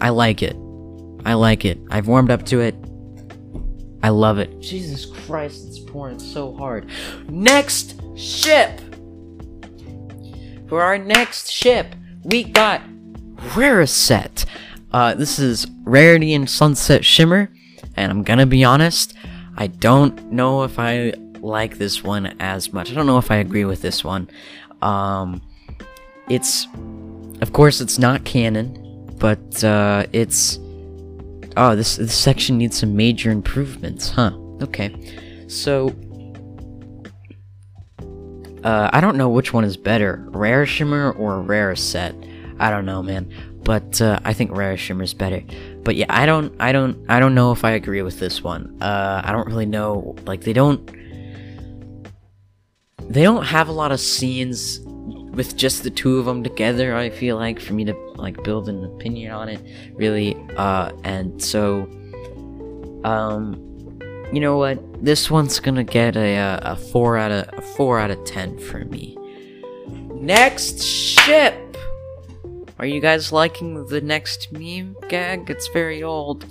[0.00, 0.56] I like it.
[1.26, 1.78] I like it.
[1.90, 2.74] I've warmed up to it.
[4.02, 4.60] I love it.
[4.60, 6.90] Jesus Christ, it's pouring so hard.
[7.28, 8.80] Next ship!
[10.74, 11.94] For our next ship,
[12.24, 12.82] we got
[13.54, 14.44] Rariset.
[14.90, 17.48] Uh, this is Rarity and Sunset Shimmer,
[17.94, 19.14] and I'm gonna be honest,
[19.56, 22.90] I don't know if I like this one as much.
[22.90, 24.28] I don't know if I agree with this one.
[24.82, 25.42] Um,
[26.28, 26.66] it's,
[27.40, 30.58] of course, it's not canon, but uh, it's.
[31.56, 34.32] Oh, this this section needs some major improvements, huh?
[34.60, 34.92] Okay,
[35.46, 35.94] so.
[38.64, 42.14] Uh, I don't know which one is better, Rare Shimmer or Rare Set.
[42.58, 43.30] I don't know, man.
[43.62, 45.42] But uh, I think Rare Shimmer is better.
[45.82, 48.76] But yeah, I don't, I don't, I don't know if I agree with this one.
[48.80, 50.16] Uh, I don't really know.
[50.26, 50.86] Like they don't,
[53.00, 56.94] they don't have a lot of scenes with just the two of them together.
[56.94, 59.60] I feel like for me to like build an opinion on it,
[59.94, 60.36] really.
[60.56, 61.88] Uh, and so,
[63.04, 63.63] um,
[64.34, 65.04] you know what?
[65.04, 68.58] This one's gonna get a a, a four out of a four out of ten
[68.58, 69.16] for me.
[69.88, 71.76] Next ship.
[72.78, 75.48] Are you guys liking the next meme gag?
[75.48, 76.44] It's very old.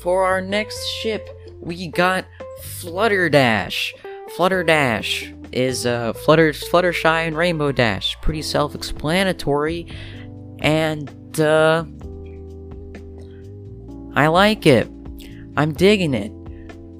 [0.00, 1.28] For our next ship,
[1.60, 2.24] we got
[2.62, 3.92] Flutterdash.
[4.36, 8.16] Flutterdash is uh, Flutter, Fluttershy and Rainbow Dash.
[8.20, 9.86] Pretty self-explanatory,
[10.60, 11.84] and uh,
[14.14, 14.88] I like it.
[15.56, 16.32] I'm digging it.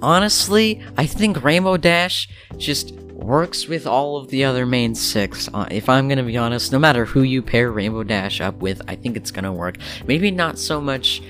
[0.03, 5.49] Honestly, I think Rainbow Dash just works with all of the other main six.
[5.53, 8.83] Uh, if I'm gonna be honest, no matter who you pair Rainbow Dash up with,
[8.89, 9.79] I think it's gonna work.
[10.07, 11.23] Maybe not so much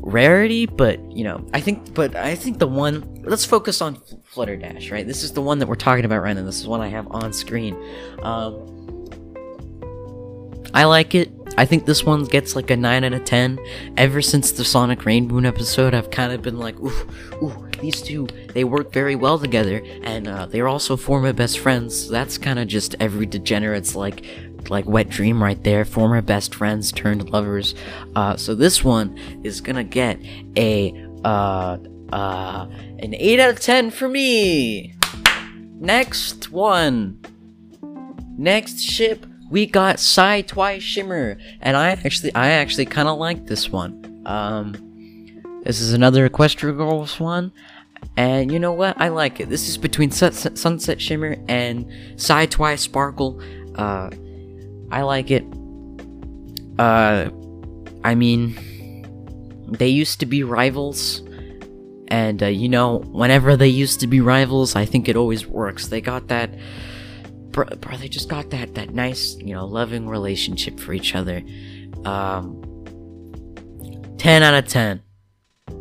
[0.00, 3.22] rarity, but you know, I think, but I think the one.
[3.22, 5.06] Let's focus on Flutter Dash, right?
[5.06, 6.42] This is the one that we're talking about right now.
[6.42, 7.74] This is one I have on screen.
[8.22, 8.64] Um,
[10.72, 11.30] I like it.
[11.58, 13.58] I think this one gets like a 9 out of 10.
[13.96, 17.10] Ever since the Sonic Rainboom episode, I've kind of been like, ooh,
[17.42, 22.08] ooh, these two, they work very well together, and uh, they're also former best friends.
[22.08, 24.24] That's kind of just every degenerate's like,
[24.70, 25.84] like wet dream right there.
[25.84, 27.74] Former best friends turned lovers.
[28.14, 30.20] Uh, so this one is gonna get
[30.56, 30.94] a,
[31.24, 31.76] uh,
[32.12, 32.68] uh,
[33.00, 34.94] an 8 out of 10 for me.
[35.80, 37.20] Next one.
[38.36, 43.46] Next ship, we got Psy Twice Shimmer, and I actually, I actually kind of like
[43.46, 44.22] this one.
[44.26, 47.52] Um, this is another Equestria Girls one,
[48.16, 49.00] and you know what?
[49.00, 49.48] I like it.
[49.48, 53.40] This is between Sun- Sunset Shimmer and Psy Twice Sparkle.
[53.74, 54.10] Uh,
[54.90, 55.44] I like it.
[56.78, 57.30] Uh,
[58.04, 61.22] I mean, they used to be rivals,
[62.08, 65.88] and uh, you know, whenever they used to be rivals, I think it always works.
[65.88, 66.50] They got that
[67.58, 71.42] bro, bro, they just got that that nice, you know, loving relationship for each other.
[72.04, 72.62] Um,
[74.16, 75.02] ten out of ten.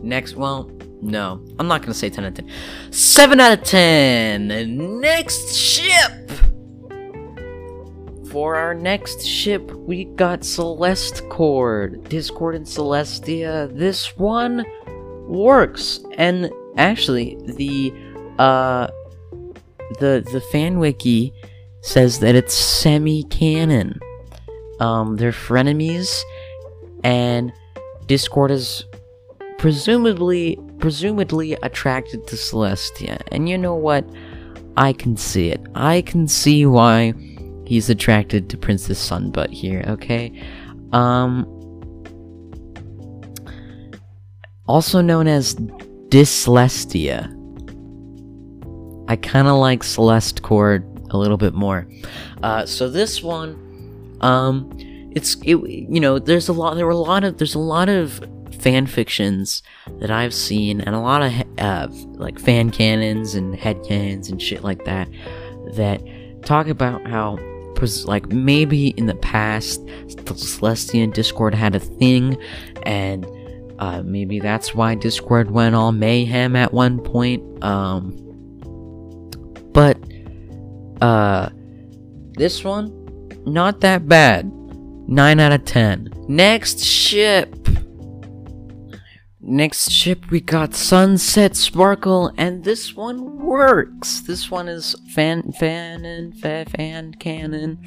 [0.02, 0.72] Next, well,
[1.02, 2.52] no, I'm not gonna say ten out of ten.
[2.92, 4.48] Seven out of ten.
[5.00, 6.32] Next ship.
[8.32, 13.72] For our next ship, we got Celeste Cord, Discord and Celestia.
[13.78, 14.66] This one
[15.28, 17.94] works, and actually, the
[18.40, 18.88] uh,
[20.00, 21.34] the the fan wiki
[21.82, 24.00] says that it's semi-canon.
[24.80, 26.22] Um, they're frenemies,
[27.04, 27.52] and
[28.06, 28.86] Discord is
[29.58, 33.20] presumably presumably attracted to Celestia.
[33.32, 34.08] And you know what?
[34.78, 35.60] I can see it.
[35.74, 37.14] I can see why
[37.66, 40.32] he's attracted to Princess Sunbutt here, okay?
[40.94, 41.46] Um
[44.68, 45.56] also known as
[46.10, 47.34] DisLestia.
[49.10, 51.88] I kind of like Celeste Cord a little bit more.
[52.44, 54.72] Uh, so this one, um,
[55.12, 56.76] it's it, you know, there's a lot.
[56.76, 58.24] There were a lot of there's a lot of
[58.62, 59.64] fan fictions
[60.00, 64.42] that I've seen, and a lot of uh, like fan canons and head canons and
[64.42, 65.08] shit like that
[65.76, 66.02] that
[66.44, 67.38] talk about how
[68.06, 72.36] like maybe in the past the Celestian Discord had a thing
[72.84, 73.26] and
[73.78, 78.16] uh, maybe that's why Discord went all mayhem at one point um,
[79.74, 80.00] but
[81.02, 81.50] uh,
[82.34, 82.92] this one,
[83.46, 84.52] not that bad.
[85.10, 86.14] 9 out of 10.
[86.28, 87.56] Next ship.
[89.40, 94.20] Next ship, we got Sunset Sparkle, and this one works.
[94.20, 97.80] This one is fan, fan, and fa, fan canon.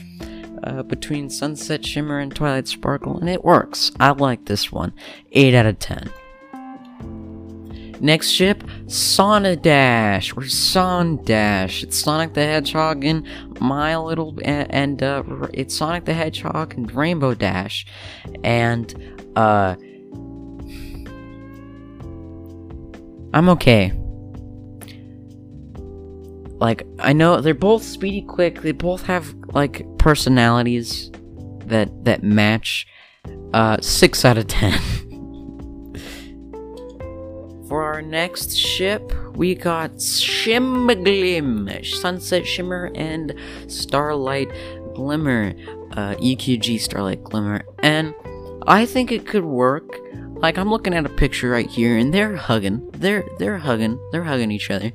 [0.62, 3.92] uh, between Sunset Shimmer and Twilight Sparkle, and it works.
[3.98, 4.92] I like this one.
[5.32, 6.10] 8 out of 10.
[8.00, 11.82] Next ship, Sonic Dash or Son Dash.
[11.82, 13.26] It's Sonic the Hedgehog and
[13.60, 15.22] My Little and, and uh,
[15.52, 17.84] it's Sonic the Hedgehog and Rainbow Dash,
[18.42, 18.94] and
[19.36, 19.76] uh,
[23.34, 23.92] I'm okay.
[26.58, 28.62] Like I know they're both speedy quick.
[28.62, 31.10] They both have like personalities
[31.66, 32.86] that that match.
[33.52, 34.80] Uh, six out of ten.
[37.70, 43.32] For our next ship, we got Shimglim, Sunset Shimmer, and
[43.68, 44.50] Starlight
[44.96, 45.54] Glimmer.
[45.92, 47.64] Uh, EQG Starlight Glimmer.
[47.78, 48.12] And
[48.66, 49.88] I think it could work.
[50.34, 52.90] Like I'm looking at a picture right here, and they're hugging.
[52.90, 54.00] They're they're hugging.
[54.10, 54.90] They're hugging each other,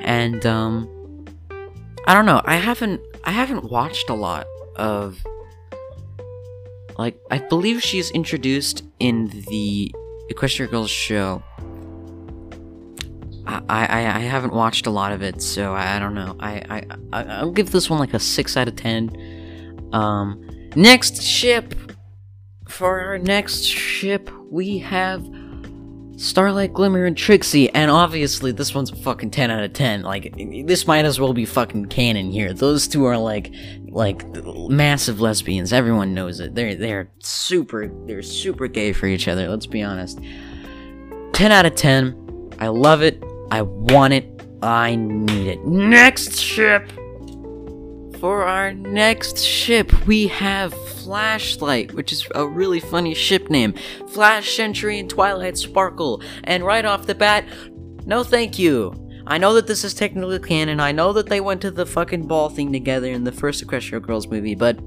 [0.00, 1.24] and um,
[2.06, 2.42] I don't know.
[2.44, 4.46] I haven't I haven't watched a lot
[4.76, 5.24] of
[6.98, 9.94] like I believe she's introduced in the
[10.30, 11.42] Equestria Girls show.
[13.48, 16.36] I, I I haven't watched a lot of it, so I, I don't know.
[16.38, 19.88] I, I I I'll give this one like a six out of ten.
[19.92, 20.46] Um,
[20.76, 21.74] next ship.
[22.68, 25.26] For our next ship, we have
[26.18, 30.02] Starlight Glimmer and Trixie, and obviously this one's a fucking 10 out of 10.
[30.02, 30.34] Like,
[30.66, 32.52] this might as well be fucking canon here.
[32.52, 33.54] Those two are like,
[33.88, 34.26] like,
[34.68, 35.72] massive lesbians.
[35.72, 36.54] Everyone knows it.
[36.56, 40.18] They're, they're super, they're super gay for each other, let's be honest.
[41.32, 42.50] 10 out of 10.
[42.58, 43.22] I love it.
[43.50, 44.46] I want it.
[44.62, 45.64] I need it.
[45.64, 46.90] Next ship!
[48.18, 53.74] For our next ship, we have Flashlight, which is a really funny ship name.
[54.08, 56.22] Flash Sentry and Twilight Sparkle.
[56.42, 57.44] And right off the bat,
[58.06, 58.92] no thank you.
[59.28, 60.80] I know that this is technically canon.
[60.80, 64.02] I know that they went to the fucking ball thing together in the first Equestria
[64.02, 64.80] Girls movie, but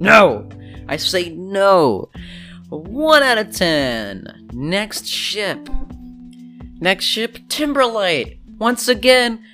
[0.00, 0.48] no!
[0.88, 2.10] I say no!
[2.70, 4.48] 1 out of 10.
[4.52, 5.68] Next ship.
[6.80, 8.38] Next ship, Timberlight.
[8.58, 9.44] Once again,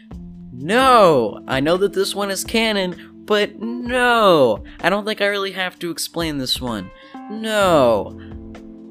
[0.53, 1.45] no!
[1.49, 4.65] I know that this one is canon, but no!
[4.81, 6.91] I don't think I really have to explain this one.
[7.31, 8.19] No!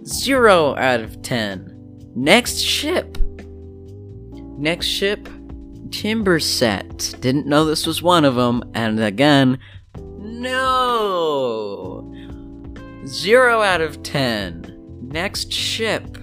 [0.06, 1.72] Zero out of ten.
[2.14, 3.18] Next ship!
[4.58, 5.30] Next ship,
[5.92, 7.16] Timber Set.
[7.22, 9.60] Didn't know this was one of them, and again,
[10.20, 12.14] no!
[13.06, 14.78] Zero out of ten.
[15.02, 16.18] Next ship.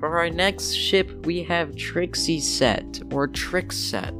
[0.00, 4.14] For our next ship, we have Trixie Set, or Trick Set.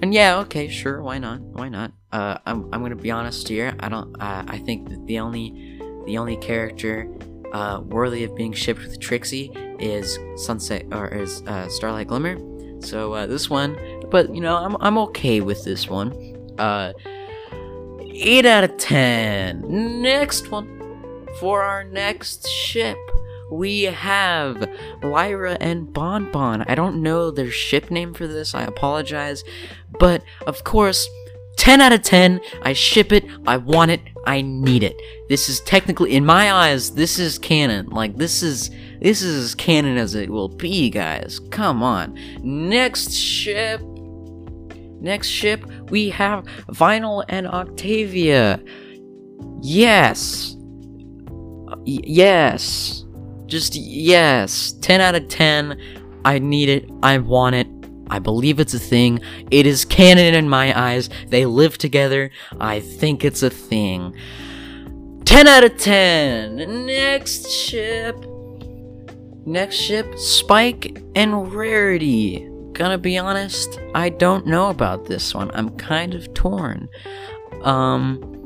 [0.00, 1.40] And yeah, okay, sure, why not?
[1.40, 1.92] Why not?
[2.10, 3.76] Uh, I'm, I'm gonna be honest here.
[3.80, 4.16] I don't.
[4.20, 7.06] Uh, I think that the only, the only character,
[7.52, 12.38] uh, worthy of being shipped with Trixie is Sunset or is uh, Starlight Glimmer.
[12.80, 13.76] So uh, this one,
[14.10, 16.12] but you know, I'm I'm okay with this one.
[16.58, 16.94] Uh,
[18.00, 20.00] eight out of ten.
[20.00, 22.96] Next one, for our next ship
[23.50, 24.68] we have
[25.02, 26.62] Lyra and Bonbon.
[26.62, 29.44] I don't know their ship name for this, I apologize.
[29.98, 31.08] But, of course,
[31.56, 32.40] 10 out of 10.
[32.62, 34.96] I ship it, I want it, I need it.
[35.28, 37.86] This is technically, in my eyes, this is canon.
[37.90, 38.70] Like, this is.
[39.00, 41.40] This is as canon as it will be, guys.
[41.50, 42.16] Come on.
[42.40, 43.80] Next ship.
[45.00, 48.62] Next ship, we have Vinyl and Octavia.
[49.60, 50.54] Yes.
[50.56, 53.01] Y- yes.
[53.52, 54.72] Just yes.
[54.80, 55.78] 10 out of 10.
[56.24, 56.88] I need it.
[57.02, 57.66] I want it.
[58.08, 59.20] I believe it's a thing.
[59.50, 61.10] It is canon in my eyes.
[61.28, 62.30] They live together.
[62.58, 64.16] I think it's a thing.
[65.26, 66.86] 10 out of 10.
[66.86, 68.24] Next ship.
[69.44, 72.48] Next ship, Spike and Rarity.
[72.72, 75.50] Gonna be honest, I don't know about this one.
[75.52, 76.88] I'm kind of torn.
[77.60, 78.44] Um,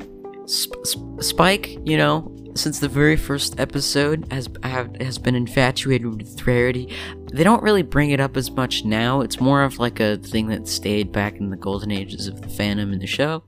[0.51, 6.45] Sp- Sp- Spike, you know, since the very first episode has has been infatuated with
[6.45, 6.93] Rarity.
[7.31, 9.21] They don't really bring it up as much now.
[9.21, 12.47] It's more of like a thing that stayed back in the golden ages of the
[12.47, 13.43] fandom in the show.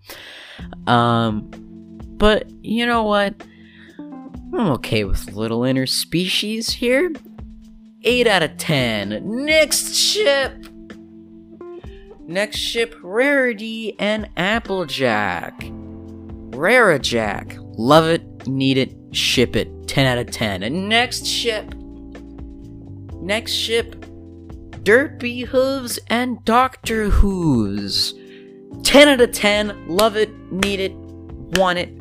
[0.88, 1.50] Um,
[2.18, 3.44] but you know what?
[3.98, 7.12] I'm okay with little interspecies here.
[8.04, 9.46] 8 out of 10.
[9.46, 10.66] Next ship!
[12.28, 15.60] Next ship, Rarity and Applejack.
[16.52, 17.58] Rarijack.
[17.78, 19.88] Love it, need it, ship it.
[19.88, 20.64] 10 out of 10.
[20.64, 21.74] And next ship.
[23.22, 23.96] Next ship,
[24.84, 28.14] Derpy Hooves and Doctor Whooves.
[28.84, 29.88] 10 out of 10.
[29.90, 31.98] Love it, need it, want it.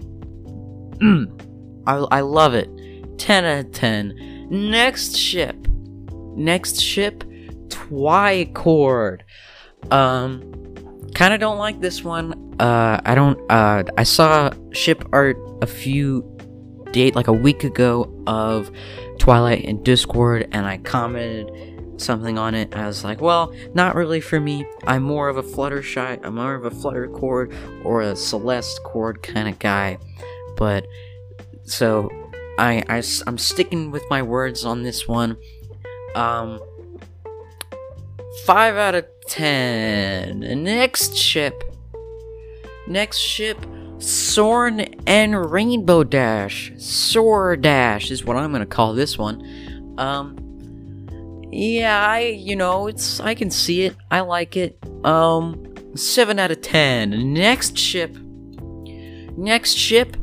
[0.99, 1.83] Mm.
[1.87, 3.19] I, I love it.
[3.19, 4.49] 10 out of 10.
[4.51, 5.57] Next ship.
[6.37, 7.25] Next ship,
[7.69, 9.23] Twicord.
[9.91, 10.41] Um,
[11.15, 12.55] kind of don't like this one.
[12.61, 13.39] Uh, I don't.
[13.51, 16.38] Uh, I saw ship art a few
[16.93, 18.71] date like a week ago of
[19.19, 21.51] Twilight in Discord, and I commented
[22.01, 22.75] something on it.
[22.75, 24.67] I was like, well, not really for me.
[24.87, 26.21] I'm more of a Fluttershy.
[26.25, 27.55] I'm more of a Fluttercord
[27.85, 29.99] or a Celeste chord kind of guy.
[30.57, 30.87] But
[31.65, 32.11] so
[32.59, 35.37] I, I am sticking with my words on this one.
[36.15, 36.61] Um,
[38.45, 40.41] five out of ten.
[40.63, 41.63] Next ship.
[42.87, 43.59] Next ship.
[43.99, 46.73] Soarin and Rainbow Dash.
[46.77, 49.95] Soar Dash is what I'm gonna call this one.
[49.99, 50.37] Um,
[51.51, 53.97] yeah, I, you know, it's, I can see it.
[54.11, 54.79] I like it.
[55.05, 57.33] Um, 7 out of 10.
[57.33, 58.17] Next ship.
[59.37, 60.17] Next ship.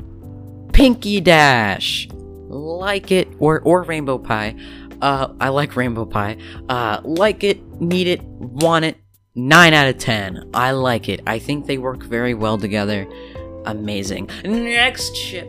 [0.72, 2.07] Pinkie Dash.
[2.11, 4.56] Like it, or, or Rainbow Pie.
[5.02, 6.38] Uh, I like Rainbow Pie.
[6.69, 8.97] Uh, like it, need it, want it.
[9.35, 10.52] 9 out of 10.
[10.53, 11.22] I like it.
[11.27, 13.06] I think they work very well together.
[13.66, 14.30] Amazing.
[14.44, 15.48] Next ship.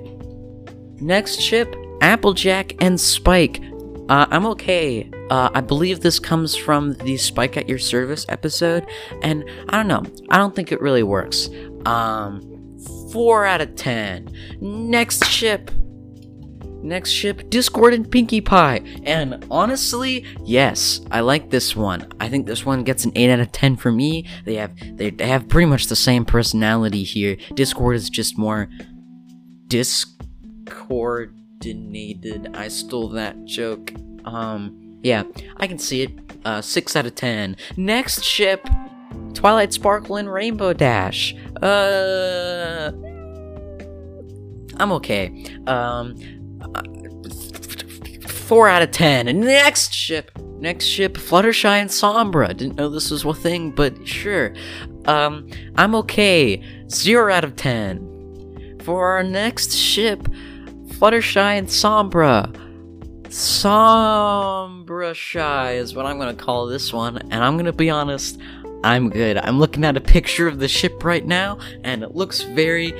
[1.00, 3.62] Next ship, Applejack and Spike.
[4.08, 5.10] Uh, I'm okay.
[5.30, 8.86] Uh, I believe this comes from the Spike at Your Service episode,
[9.22, 10.04] and I don't know.
[10.30, 11.50] I don't think it really works.
[11.84, 12.78] Um,
[13.12, 14.30] 4 out of 10.
[14.60, 15.70] Next ship.
[16.86, 18.80] Next ship, Discord and Pinkie Pie.
[19.02, 22.06] And honestly, yes, I like this one.
[22.20, 24.28] I think this one gets an 8 out of 10 for me.
[24.44, 27.38] They have they, they have pretty much the same personality here.
[27.54, 28.68] Discord is just more
[29.66, 32.54] discoordinated.
[32.54, 33.92] I stole that joke.
[34.24, 35.24] Um yeah,
[35.56, 36.12] I can see it.
[36.44, 37.56] Uh 6 out of 10.
[37.76, 38.64] Next ship,
[39.34, 41.34] Twilight Sparkle and Rainbow Dash.
[41.60, 42.92] Uh
[44.78, 45.46] I'm okay.
[45.66, 46.14] Um
[48.28, 49.40] four out of ten.
[49.40, 52.56] Next ship, next ship, Fluttershy and Sombra.
[52.56, 54.54] Didn't know this was a thing, but sure.
[55.06, 56.62] Um, I'm okay.
[56.88, 58.78] Zero out of ten.
[58.82, 60.28] For our next ship,
[60.88, 62.54] Fluttershy and Sombra.
[63.28, 68.38] Sombra Shy is what I'm gonna call this one, and I'm gonna be honest,
[68.84, 69.38] I'm good.
[69.38, 72.94] I'm looking at a picture of the ship right now, and it looks very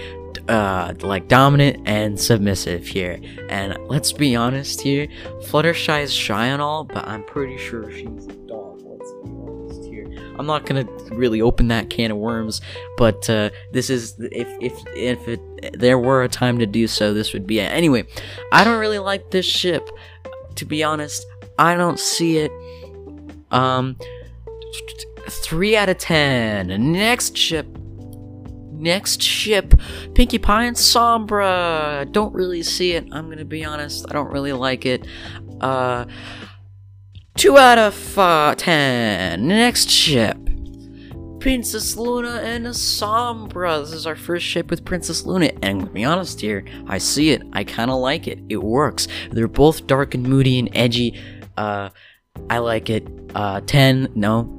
[0.49, 3.21] uh, like dominant and submissive here.
[3.49, 5.09] And let's be honest here,
[5.45, 8.83] Fluttershy is shy and all, but I'm pretty sure she's a dog.
[8.85, 10.35] Let's be honest here.
[10.39, 12.61] I'm not gonna really open that can of worms,
[12.97, 17.15] but uh, this is if if if it, there were a time to do so,
[17.15, 17.71] this would be it.
[17.73, 18.05] Anyway,
[18.53, 19.89] I don't really like this ship.
[20.57, 21.25] To be honest,
[21.59, 22.51] I don't see it.
[23.51, 23.97] Um,
[25.29, 26.93] three out of ten.
[26.93, 27.67] Next ship
[28.77, 29.75] next ship,
[30.15, 32.11] Pinkie Pie and Sombra.
[32.11, 33.07] Don't really see it.
[33.13, 34.07] I'm gonna be honest.
[34.09, 35.07] I don't really like it.
[35.61, 36.07] Uh,
[37.37, 39.47] two out of uh, ten.
[39.47, 40.37] Next ship,
[41.41, 43.83] Princess Luna and Sombra.
[43.83, 47.31] This is our first ship with Princess Luna, and to be honest here, I see
[47.31, 47.43] it.
[47.53, 48.39] I kind of like it.
[48.49, 49.09] It works.
[49.31, 51.21] They're both dark and moody and edgy.
[51.57, 51.91] Uh,
[52.51, 53.07] I like it.
[53.35, 54.13] Uh, ten.
[54.15, 54.53] No.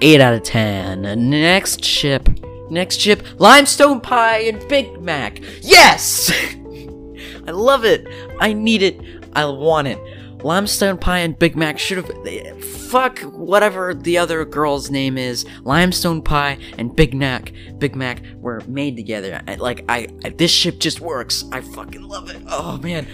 [0.00, 1.30] 8 out of 10.
[1.30, 2.28] Next ship,
[2.70, 5.40] Next ship, Limestone Pie and Big Mac.
[5.60, 6.30] Yes!
[7.46, 8.06] I love it.
[8.40, 9.00] I need it.
[9.34, 9.98] I want it.
[10.44, 12.64] Limestone Pie and Big Mac should have.
[12.64, 15.46] Fuck whatever the other girl's name is.
[15.62, 19.40] Limestone Pie and Big Mac, Big Mac were made together.
[19.48, 21.44] I, like I, I, this ship just works.
[21.50, 22.42] I fucking love it.
[22.48, 23.08] Oh man,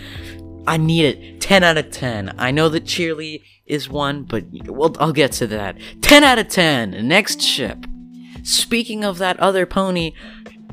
[0.66, 1.40] I need it.
[1.40, 2.34] Ten out of ten.
[2.36, 5.78] I know that Cheerilee is one, but well, I'll get to that.
[6.02, 7.06] Ten out of ten.
[7.06, 7.86] Next ship.
[8.42, 10.12] Speaking of that other pony,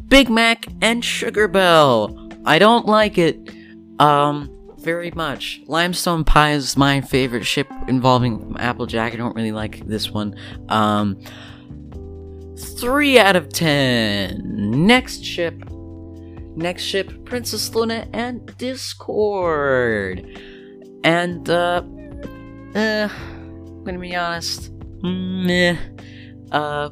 [0.08, 2.32] Big Mac and Sugar Belle.
[2.46, 3.38] I don't like it.
[4.00, 5.62] Um, very much.
[5.68, 9.14] Limestone Pie is my favorite ship involving Applejack.
[9.14, 10.36] I don't really like this one.
[10.70, 11.20] Um,
[12.58, 14.88] 3 out of 10.
[14.88, 15.62] Next ship.
[16.56, 20.26] Next ship, Princess Luna and Discord.
[21.04, 21.84] And, uh,
[22.76, 24.72] uh, I'm gonna be honest.
[25.04, 25.78] Meh.
[26.52, 26.90] Uh,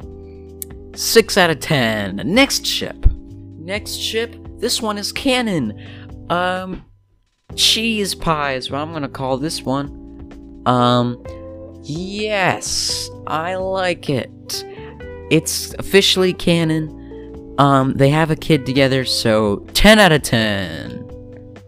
[0.95, 2.22] 6 out of 10.
[2.26, 3.05] Next ship.
[3.59, 4.35] Next ship.
[4.59, 5.80] This one is canon.
[6.30, 6.85] Um,
[7.55, 10.61] cheese pie is what I'm gonna call this one.
[10.65, 11.23] Um,
[11.84, 14.65] yes, I like it.
[15.30, 17.55] It's officially canon.
[17.57, 21.05] Um, they have a kid together, so 10 out of 10.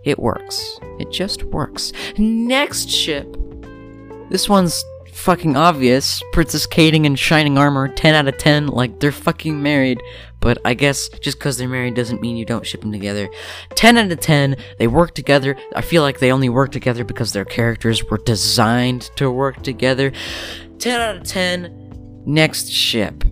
[0.04, 0.80] It works.
[1.00, 1.92] It just works.
[2.18, 3.36] Next ship.
[4.30, 4.84] This one's
[5.18, 6.24] fucking obvious.
[6.32, 10.02] Princess Cadance and Shining Armor, 10 out of 10, like they're fucking married.
[10.40, 13.28] But I guess just because they're married doesn't mean you don't ship them together.
[13.76, 15.58] 10 out of 10, they work together.
[15.76, 20.12] I feel like they only work together because their characters were designed to work together.
[20.80, 23.24] 10 out of 10, next ship.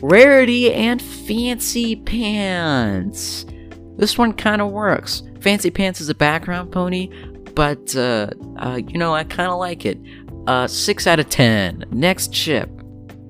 [0.00, 3.44] Rarity and Fancy Pants.
[3.96, 5.22] This one kind of works.
[5.40, 7.10] Fancy Pants is a background pony,
[7.54, 9.98] but uh, uh, you know I kind of like it.
[10.46, 11.84] Uh, six out of ten.
[11.90, 12.70] Next ship.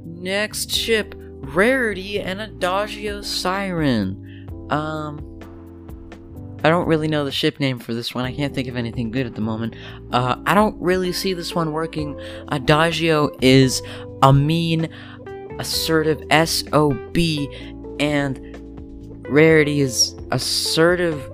[0.05, 1.15] Next ship.
[1.17, 4.49] Rarity and Adagio Siren.
[4.71, 5.29] Um,
[6.65, 8.25] I don't really know the ship name for this one.
[8.25, 9.77] I can't think of anything good at the moment.
[10.11, 12.21] Uh, I don't really see this one working.
[12.49, 13.81] Adagio is
[14.23, 14.89] a mean,
[15.59, 17.17] assertive SOB,
[18.01, 21.31] and Rarity is assertive,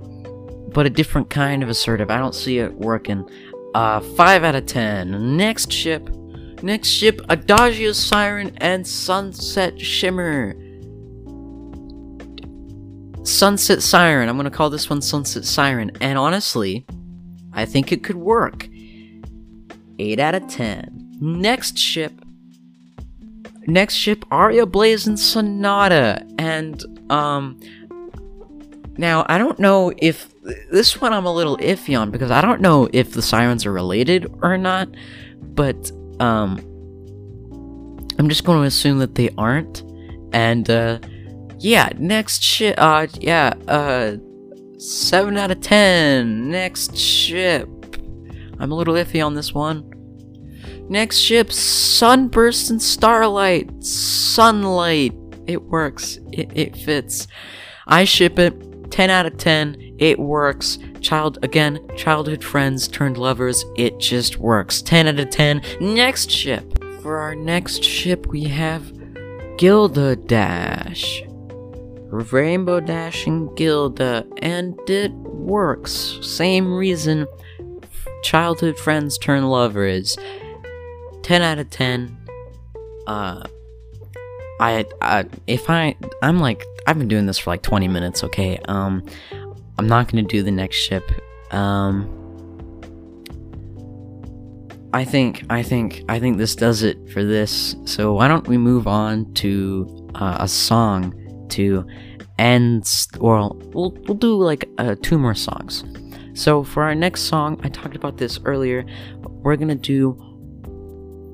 [0.72, 2.10] but a different kind of assertive.
[2.10, 3.28] I don't see it working.
[3.74, 5.36] Uh, 5 out of 10.
[5.36, 6.08] Next ship.
[6.62, 10.54] Next ship, Adagio Siren and Sunset Shimmer.
[13.24, 14.28] Sunset Siren.
[14.28, 15.90] I'm gonna call this one Sunset Siren.
[16.00, 16.86] And honestly,
[17.52, 18.68] I think it could work.
[19.98, 21.16] 8 out of 10.
[21.20, 22.12] Next ship.
[23.66, 26.24] Next ship, Aria Blaze and Sonata.
[26.38, 27.58] And, um.
[28.96, 30.33] Now, I don't know if.
[30.70, 33.72] This one I'm a little iffy on because I don't know if the sirens are
[33.72, 34.88] related or not.
[35.40, 35.90] But,
[36.20, 36.58] um.
[38.16, 39.82] I'm just going to assume that they aren't.
[40.32, 40.98] And, uh
[41.64, 42.74] yeah, next ship.
[42.76, 44.16] Uh, yeah, uh,
[44.78, 46.50] seven out of ten.
[46.50, 47.68] Next ship.
[48.58, 49.90] I'm a little iffy on this one.
[50.90, 55.14] Next ship, sunburst and starlight, sunlight.
[55.46, 56.18] It works.
[56.32, 57.26] It, it fits.
[57.86, 58.54] I ship it.
[58.94, 59.96] Ten out of ten.
[59.98, 60.78] It works.
[61.00, 61.84] Child again.
[61.96, 63.64] Childhood friends turned lovers.
[63.76, 64.82] It just works.
[64.82, 65.62] Ten out of ten.
[65.80, 66.78] Next ship.
[67.02, 68.92] For our next ship, we have
[69.58, 71.24] Gilda Dash.
[71.26, 76.20] Rainbow Dashing Gilda, and it works.
[76.22, 77.26] Same reason
[78.22, 80.16] childhood friends turn lovers.
[81.24, 82.16] 10 out of 10.
[83.08, 83.42] Uh,
[84.60, 88.58] I, I, if I, I'm like, I've been doing this for like 20 minutes, okay?
[88.66, 89.04] Um,
[89.78, 91.10] I'm not gonna do the next ship.
[91.50, 92.20] Um,
[94.92, 97.74] I think, I think, I think this does it for this.
[97.84, 101.86] So why don't we move on to uh, a song to
[102.38, 102.88] end,
[103.18, 105.84] or we'll, we'll do like uh, two more songs.
[106.34, 108.84] So for our next song, I talked about this earlier,
[109.42, 110.16] we're gonna do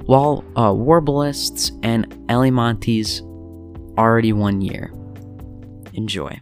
[0.06, 3.20] Wall, uh, Warbalist's and EileMonty's
[3.98, 4.92] Already One Year.
[5.94, 6.40] Enjoy.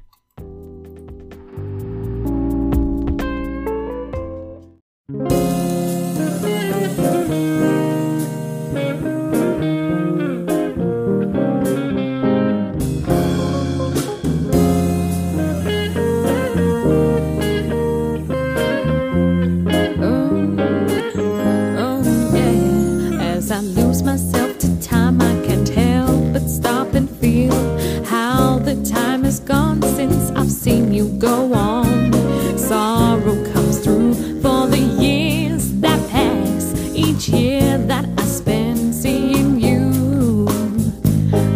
[31.19, 32.13] Go on.
[32.59, 40.47] Sorrow comes through for the years that pass, each year that I spend seeing you.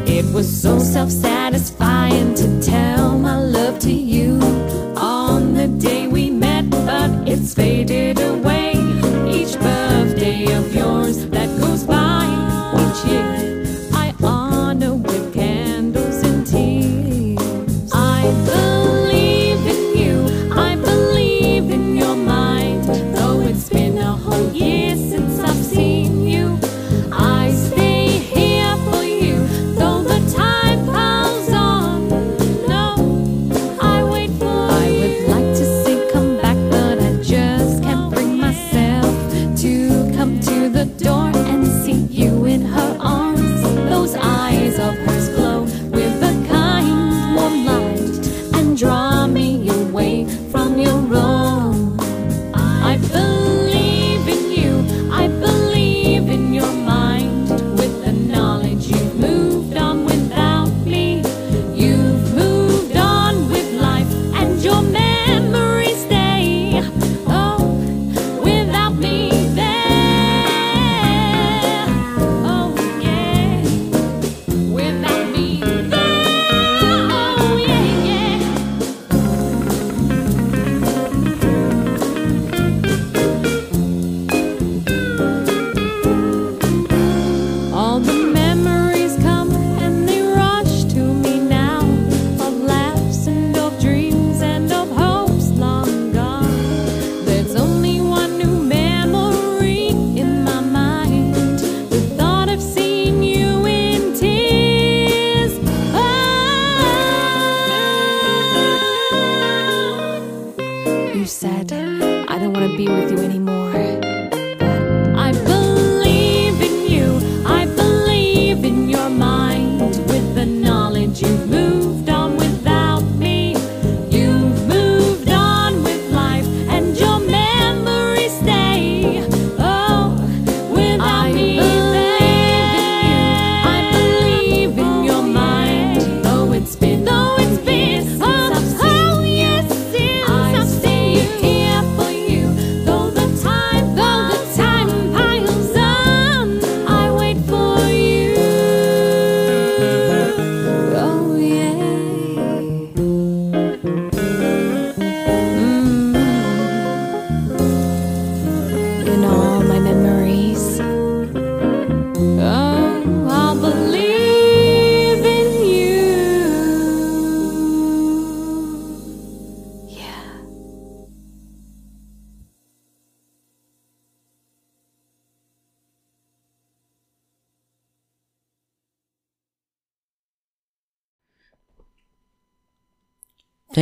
[0.06, 1.10] It was so self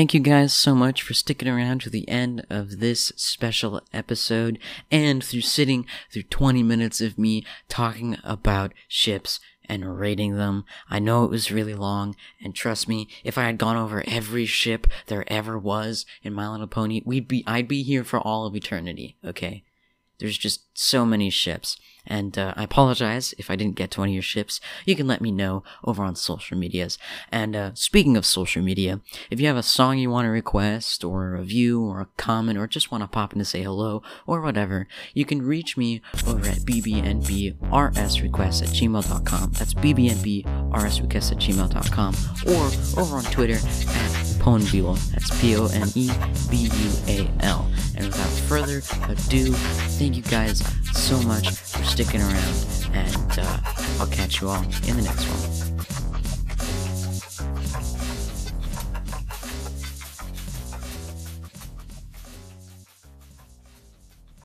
[0.01, 4.59] Thank you guys so much for sticking around to the end of this special episode
[4.90, 10.64] and through sitting through 20 minutes of me talking about ships and rating them.
[10.89, 14.47] I know it was really long, and trust me, if I had gone over every
[14.47, 18.47] ship there ever was in My Little Pony, we'd be I'd be here for all
[18.47, 19.64] of eternity, okay?
[20.18, 21.77] There's just so many ships.
[22.10, 24.60] And uh, I apologize if I didn't get to one of your ships.
[24.84, 26.98] You can let me know over on social medias.
[27.30, 29.00] And uh, speaking of social media,
[29.30, 32.58] if you have a song you want to request, or a review, or a comment,
[32.58, 36.02] or just want to pop in to say hello, or whatever, you can reach me
[36.26, 39.52] over at bbnbrsrequests at gmail.com.
[39.52, 42.14] That's bbnbrsrequests at gmail.com.
[42.46, 42.64] Or
[43.00, 44.98] over on Twitter at Ponebual.
[45.12, 46.10] That's P O N E
[46.50, 47.70] B U A L.
[47.96, 49.52] And without further ado,
[49.98, 50.62] thank you guys
[50.92, 53.58] so much for sticking around, and uh,
[54.00, 55.69] I'll catch you all in the next one.